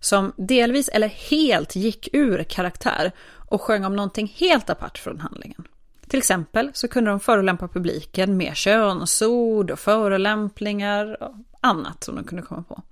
som 0.00 0.32
delvis 0.36 0.88
eller 0.88 1.08
helt 1.08 1.76
gick 1.76 2.08
ur 2.12 2.42
karaktär 2.42 3.12
och 3.28 3.62
sjöng 3.62 3.84
om 3.84 3.96
någonting 3.96 4.34
helt 4.36 4.70
apart 4.70 4.98
från 4.98 5.20
handlingen. 5.20 5.68
Till 6.08 6.18
exempel 6.18 6.70
så 6.74 6.88
kunde 6.88 7.10
de 7.10 7.20
förolämpa 7.20 7.68
publiken 7.68 8.36
med 8.36 8.56
könsord 8.56 9.70
och 9.70 9.78
förolämpningar 9.78 11.22
och 11.22 11.34
annat 11.60 12.04
som 12.04 12.14
de 12.14 12.24
kunde 12.24 12.42
komma 12.42 12.62
på. 12.62 12.82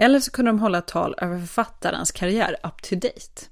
Eller 0.00 0.20
så 0.20 0.30
kunde 0.30 0.48
de 0.48 0.58
hålla 0.58 0.78
ett 0.78 0.86
tal 0.86 1.14
över 1.18 1.40
författarens 1.40 2.12
karriär 2.12 2.56
up 2.62 2.82
to 2.82 2.94
date. 2.94 3.46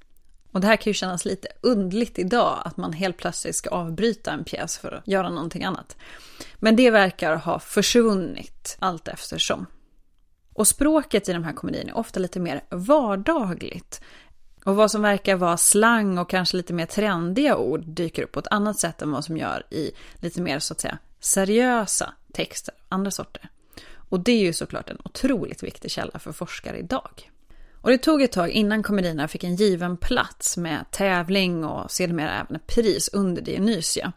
Och 0.51 0.61
det 0.61 0.67
här 0.67 0.75
kan 0.75 0.89
ju 0.89 0.93
kännas 0.93 1.25
lite 1.25 1.47
undligt 1.61 2.19
idag, 2.19 2.61
att 2.65 2.77
man 2.77 2.93
helt 2.93 3.17
plötsligt 3.17 3.55
ska 3.55 3.69
avbryta 3.69 4.31
en 4.31 4.43
pjäs 4.43 4.77
för 4.77 4.91
att 4.91 5.07
göra 5.07 5.29
någonting 5.29 5.63
annat. 5.63 5.97
Men 6.55 6.75
det 6.75 6.89
verkar 6.89 7.35
ha 7.35 7.59
försvunnit 7.59 8.77
allt 8.79 9.07
eftersom. 9.07 9.65
Och 10.53 10.67
språket 10.67 11.29
i 11.29 11.33
de 11.33 11.43
här 11.43 11.53
komedierna 11.53 11.89
är 11.89 11.97
ofta 11.97 12.19
lite 12.19 12.39
mer 12.39 12.61
vardagligt. 12.69 14.01
Och 14.63 14.75
vad 14.75 14.91
som 14.91 15.01
verkar 15.01 15.35
vara 15.35 15.57
slang 15.57 16.17
och 16.17 16.29
kanske 16.29 16.57
lite 16.57 16.73
mer 16.73 16.85
trendiga 16.85 17.57
ord 17.57 17.83
dyker 17.87 18.23
upp 18.23 18.31
på 18.31 18.39
ett 18.39 18.47
annat 18.51 18.79
sätt 18.79 19.01
än 19.01 19.11
vad 19.11 19.25
som 19.25 19.37
gör 19.37 19.63
i 19.69 19.91
lite 20.15 20.41
mer 20.41 20.59
så 20.59 20.73
att 20.73 20.81
säga 20.81 20.97
seriösa 21.19 22.13
texter, 22.33 22.75
andra 22.89 23.11
sorter. 23.11 23.49
Och 24.09 24.19
det 24.19 24.31
är 24.31 24.39
ju 24.39 24.53
såklart 24.53 24.89
en 24.89 25.01
otroligt 25.03 25.63
viktig 25.63 25.91
källa 25.91 26.19
för 26.19 26.31
forskare 26.31 26.77
idag. 26.77 27.31
Och 27.81 27.89
det 27.89 27.97
tog 27.97 28.21
ett 28.21 28.31
tag 28.31 28.49
innan 28.49 28.83
komedierna 28.83 29.27
fick 29.27 29.43
en 29.43 29.55
given 29.55 29.97
plats 29.97 30.57
med 30.57 30.85
tävling 30.91 31.65
och 31.65 31.91
sedermera 31.91 32.39
även 32.39 32.59
pris 32.67 33.09
under 33.13 33.41
Dionysia. 33.41 34.13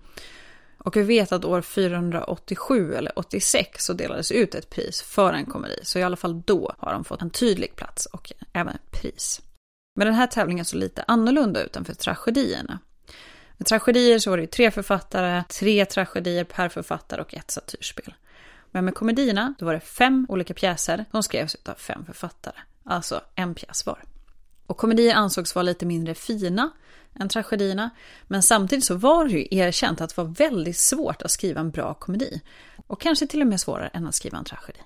Och 0.78 0.96
vi 0.96 1.02
vet 1.02 1.32
att 1.32 1.44
år 1.44 1.62
487 1.62 2.94
eller 2.94 3.18
86 3.18 3.84
så 3.84 3.92
delades 3.92 4.32
ut 4.32 4.54
ett 4.54 4.70
pris 4.70 5.02
för 5.02 5.32
en 5.32 5.46
komedi. 5.46 5.80
Så 5.82 5.98
i 5.98 6.02
alla 6.02 6.16
fall 6.16 6.42
då 6.42 6.74
har 6.78 6.92
de 6.92 7.04
fått 7.04 7.22
en 7.22 7.30
tydlig 7.30 7.76
plats 7.76 8.06
och 8.06 8.32
även 8.52 8.74
ett 8.74 8.90
pris. 8.90 9.40
Men 9.96 10.06
den 10.06 10.14
här 10.14 10.26
tävlingen 10.26 10.64
såg 10.64 10.80
lite 10.80 11.04
annorlunda 11.06 11.62
ut 11.62 11.76
än 11.76 11.84
för 11.84 11.94
tragedierna. 11.94 12.78
Med 13.56 13.66
tragedier 13.66 14.18
så 14.18 14.30
var 14.30 14.36
det 14.36 14.42
ju 14.42 14.46
tre 14.46 14.70
författare, 14.70 15.44
tre 15.48 15.84
tragedier 15.84 16.44
per 16.44 16.68
författare 16.68 17.20
och 17.20 17.34
ett 17.34 17.50
satyrspel. 17.50 18.14
Men 18.70 18.84
med 18.84 18.94
komedierna, 18.94 19.54
då 19.58 19.66
var 19.66 19.74
det 19.74 19.80
fem 19.80 20.26
olika 20.28 20.54
pjäser 20.54 21.04
som 21.10 21.22
skrevs 21.22 21.56
av 21.64 21.74
fem 21.74 22.04
författare. 22.04 22.56
Alltså 22.84 23.20
en 23.34 23.54
pjäs 23.54 23.86
var. 23.86 24.02
Och 24.66 24.76
komedier 24.76 25.14
ansågs 25.14 25.54
vara 25.54 25.62
lite 25.62 25.86
mindre 25.86 26.14
fina 26.14 26.70
än 27.14 27.28
tragedierna. 27.28 27.90
Men 28.26 28.42
samtidigt 28.42 28.84
så 28.84 28.94
var 28.94 29.24
det 29.24 29.30
ju 29.30 29.46
erkänt 29.50 30.00
att 30.00 30.10
det 30.10 30.22
var 30.22 30.34
väldigt 30.34 30.76
svårt 30.76 31.22
att 31.22 31.30
skriva 31.30 31.60
en 31.60 31.70
bra 31.70 31.94
komedi. 31.94 32.40
Och 32.86 33.00
kanske 33.00 33.26
till 33.26 33.40
och 33.40 33.46
med 33.46 33.60
svårare 33.60 33.88
än 33.88 34.06
att 34.06 34.14
skriva 34.14 34.38
en 34.38 34.44
tragedi. 34.44 34.80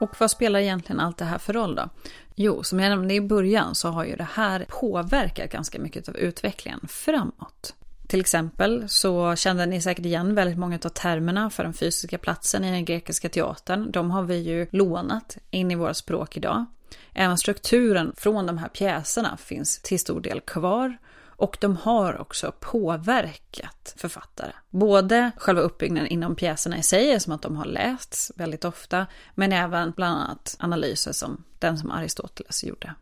Och 0.00 0.20
vad 0.20 0.30
spelar 0.30 0.60
egentligen 0.60 1.00
allt 1.00 1.18
det 1.18 1.24
här 1.24 1.38
för 1.38 1.52
roll 1.52 1.74
då? 1.74 1.88
Jo, 2.34 2.62
som 2.62 2.80
jag 2.80 2.90
nämnde 2.90 3.14
i 3.14 3.20
början 3.20 3.74
så 3.74 3.88
har 3.88 4.04
ju 4.04 4.16
det 4.16 4.28
här 4.32 4.66
påverkat 4.68 5.50
ganska 5.50 5.78
mycket 5.78 6.08
av 6.08 6.16
utvecklingen 6.16 6.80
framåt. 6.88 7.74
Till 8.06 8.20
exempel 8.20 8.84
så 8.88 9.36
kände 9.36 9.66
ni 9.66 9.80
säkert 9.80 10.04
igen 10.06 10.34
väldigt 10.34 10.58
många 10.58 10.78
av 10.84 10.88
termerna 10.88 11.50
för 11.50 11.64
den 11.64 11.74
fysiska 11.74 12.18
platsen 12.18 12.64
i 12.64 12.70
den 12.70 12.84
grekiska 12.84 13.28
teatern. 13.28 13.90
De 13.90 14.10
har 14.10 14.22
vi 14.22 14.36
ju 14.36 14.66
lånat 14.70 15.36
in 15.50 15.70
i 15.70 15.74
våra 15.74 15.94
språk 15.94 16.36
idag. 16.36 16.64
Även 17.12 17.38
strukturen 17.38 18.12
från 18.16 18.46
de 18.46 18.58
här 18.58 18.68
pjäserna 18.68 19.36
finns 19.36 19.78
till 19.82 20.00
stor 20.00 20.20
del 20.20 20.40
kvar. 20.40 20.96
Och 21.36 21.56
de 21.60 21.76
har 21.76 22.20
också 22.20 22.52
påverkat 22.60 23.94
författare. 23.96 24.52
Både 24.70 25.30
själva 25.36 25.62
uppbyggnaden 25.62 26.08
inom 26.08 26.36
pjäserna 26.36 26.78
i 26.78 26.82
sig, 26.82 27.20
som 27.20 27.32
att 27.32 27.42
de 27.42 27.56
har 27.56 27.64
lästs 27.64 28.32
väldigt 28.36 28.64
ofta, 28.64 29.06
men 29.34 29.52
även 29.52 29.90
bland 29.90 30.20
annat 30.20 30.56
analyser 30.58 31.12
som 31.12 31.44
den 31.58 31.78
som 31.78 31.90
Aristoteles 31.90 32.64
gjorde. 32.64 32.94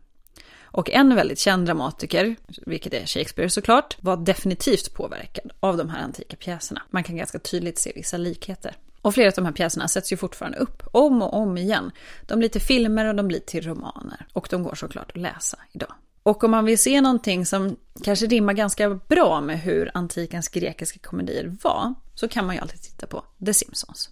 Och 0.73 0.89
en 0.89 1.15
väldigt 1.15 1.39
känd 1.39 1.65
dramatiker, 1.65 2.35
vilket 2.65 2.93
är 2.93 3.05
Shakespeare 3.05 3.49
såklart, 3.49 3.97
var 3.99 4.17
definitivt 4.17 4.93
påverkad 4.93 5.51
av 5.59 5.77
de 5.77 5.89
här 5.89 6.03
antika 6.03 6.37
pjäserna. 6.37 6.81
Man 6.89 7.03
kan 7.03 7.17
ganska 7.17 7.39
tydligt 7.39 7.77
se 7.77 7.91
vissa 7.95 8.17
likheter. 8.17 8.75
Och 9.01 9.13
flera 9.13 9.27
av 9.27 9.33
de 9.35 9.45
här 9.45 9.51
pjäserna 9.51 9.87
sätts 9.87 10.11
ju 10.11 10.17
fortfarande 10.17 10.57
upp 10.57 10.83
om 10.91 11.21
och 11.21 11.33
om 11.33 11.57
igen. 11.57 11.91
De 12.21 12.39
blir 12.39 12.49
till 12.49 12.61
filmer 12.61 13.05
och 13.05 13.15
de 13.15 13.27
blir 13.27 13.39
till 13.39 13.65
romaner. 13.65 14.27
Och 14.33 14.47
de 14.49 14.63
går 14.63 14.75
såklart 14.75 15.11
att 15.11 15.21
läsa 15.21 15.57
idag. 15.71 15.93
Och 16.23 16.43
om 16.43 16.51
man 16.51 16.65
vill 16.65 16.77
se 16.77 17.01
någonting 17.01 17.45
som 17.45 17.75
kanske 18.03 18.25
rimmar 18.25 18.53
ganska 18.53 18.89
bra 18.89 19.41
med 19.41 19.59
hur 19.59 19.91
antikens 19.93 20.47
grekiska 20.47 20.99
komedier 20.99 21.57
var, 21.61 21.93
så 22.15 22.27
kan 22.27 22.45
man 22.45 22.55
ju 22.55 22.61
alltid 22.61 22.81
titta 22.81 23.07
på 23.07 23.23
The 23.45 23.53
Simpsons. 23.53 24.09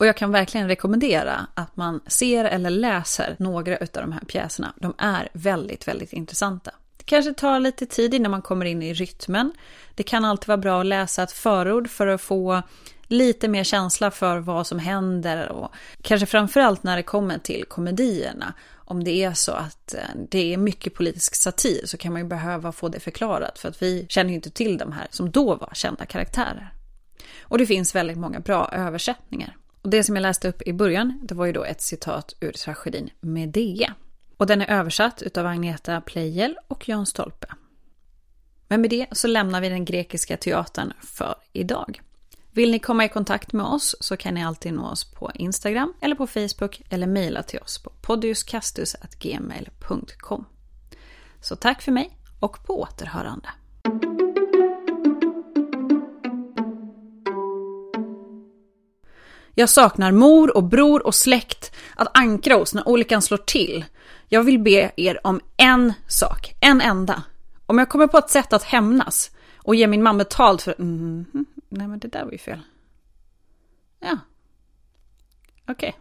Och 0.00 0.06
jag 0.06 0.16
kan 0.16 0.32
verkligen 0.32 0.68
rekommendera 0.68 1.46
att 1.54 1.76
man 1.76 2.00
ser 2.06 2.44
eller 2.44 2.70
läser 2.70 3.36
några 3.38 3.76
av 3.76 3.86
de 3.92 4.12
här 4.12 4.20
pjäserna. 4.20 4.72
De 4.76 4.94
är 4.98 5.28
väldigt, 5.32 5.88
väldigt 5.88 6.12
intressanta. 6.12 6.70
Det 6.96 7.04
kanske 7.04 7.34
tar 7.34 7.60
lite 7.60 7.86
tid 7.86 8.14
innan 8.14 8.30
man 8.30 8.42
kommer 8.42 8.66
in 8.66 8.82
i 8.82 8.94
rytmen. 8.94 9.52
Det 9.94 10.02
kan 10.02 10.24
alltid 10.24 10.48
vara 10.48 10.58
bra 10.58 10.80
att 10.80 10.86
läsa 10.86 11.22
ett 11.22 11.32
förord 11.32 11.90
för 11.90 12.06
att 12.06 12.20
få 12.20 12.62
lite 13.02 13.48
mer 13.48 13.64
känsla 13.64 14.10
för 14.10 14.38
vad 14.38 14.66
som 14.66 14.78
händer 14.78 15.48
och 15.48 15.74
kanske 16.02 16.26
framförallt 16.26 16.82
när 16.82 16.96
det 16.96 17.02
kommer 17.02 17.38
till 17.38 17.64
komedierna. 17.68 18.54
Om 18.74 19.04
det 19.04 19.24
är 19.24 19.32
så 19.32 19.52
att 19.52 19.94
eh, 19.94 20.00
det 20.30 20.52
är 20.52 20.56
mycket 20.56 20.94
politisk 20.94 21.34
satir 21.34 21.86
så 21.86 21.96
kan 21.96 22.12
man 22.12 22.22
ju 22.22 22.28
behöva 22.28 22.72
få 22.72 22.88
det 22.88 23.00
förklarat 23.00 23.58
för 23.58 23.68
att 23.68 23.82
vi 23.82 24.06
känner 24.08 24.30
ju 24.30 24.36
inte 24.36 24.50
till 24.50 24.78
de 24.78 24.92
här 24.92 25.06
som 25.10 25.30
då 25.30 25.54
var 25.54 25.70
kända 25.72 26.06
karaktärer. 26.06 26.72
Och 27.42 27.58
det 27.58 27.66
finns 27.66 27.94
väldigt 27.94 28.18
många 28.18 28.40
bra 28.40 28.70
översättningar. 28.72 29.56
Och 29.82 29.90
det 29.90 30.04
som 30.04 30.16
jag 30.16 30.22
läste 30.22 30.48
upp 30.48 30.62
i 30.62 30.72
början, 30.72 31.20
det 31.22 31.34
var 31.34 31.46
ju 31.46 31.52
då 31.52 31.64
ett 31.64 31.82
citat 31.82 32.34
ur 32.40 32.52
tragedin 32.52 33.10
Medea. 33.20 33.94
Och 34.36 34.46
den 34.46 34.62
är 34.62 34.70
översatt 34.70 35.22
utav 35.22 35.46
Agneta 35.46 36.00
Pleijel 36.00 36.58
och 36.68 36.88
Jan 36.88 37.06
Stolpe. 37.06 37.46
Men 38.68 38.80
med 38.80 38.90
det 38.90 39.06
så 39.12 39.28
lämnar 39.28 39.60
vi 39.60 39.68
den 39.68 39.84
grekiska 39.84 40.36
teatern 40.36 40.92
för 41.00 41.34
idag. 41.52 42.00
Vill 42.52 42.70
ni 42.70 42.78
komma 42.78 43.04
i 43.04 43.08
kontakt 43.08 43.52
med 43.52 43.66
oss 43.66 43.96
så 44.00 44.16
kan 44.16 44.34
ni 44.34 44.44
alltid 44.44 44.72
nå 44.72 44.86
oss 44.86 45.04
på 45.04 45.30
Instagram 45.34 45.94
eller 46.00 46.14
på 46.14 46.26
Facebook 46.26 46.82
eller 46.90 47.06
mejla 47.06 47.42
till 47.42 47.58
oss 47.58 47.82
på 47.82 47.92
podiuskastus.gmail.com. 48.00 50.44
Så 51.40 51.56
tack 51.56 51.82
för 51.82 51.92
mig 51.92 52.18
och 52.40 52.66
på 52.66 52.80
återhörande. 52.80 53.48
Jag 59.60 59.68
saknar 59.68 60.12
mor 60.12 60.56
och 60.56 60.64
bror 60.64 61.06
och 61.06 61.14
släkt 61.14 61.72
att 61.94 62.18
ankra 62.18 62.54
hos 62.54 62.74
när 62.74 62.88
olyckan 62.88 63.22
slår 63.22 63.38
till. 63.38 63.84
Jag 64.28 64.42
vill 64.42 64.58
be 64.58 64.92
er 64.96 65.26
om 65.26 65.40
en 65.56 65.92
sak, 66.06 66.54
en 66.60 66.80
enda. 66.80 67.22
Om 67.66 67.78
jag 67.78 67.88
kommer 67.88 68.06
på 68.06 68.18
ett 68.18 68.30
sätt 68.30 68.52
att 68.52 68.62
hämnas 68.62 69.30
och 69.56 69.74
ge 69.74 69.86
min 69.86 70.02
mamma 70.02 70.18
betalt 70.18 70.62
för... 70.62 70.74
Mm, 70.78 71.26
nej 71.68 71.88
men 71.88 71.98
det 71.98 72.08
där 72.08 72.24
var 72.24 72.32
ju 72.32 72.38
fel. 72.38 72.60
Ja. 74.00 74.18
Okej. 75.68 75.88
Okay. 75.88 75.92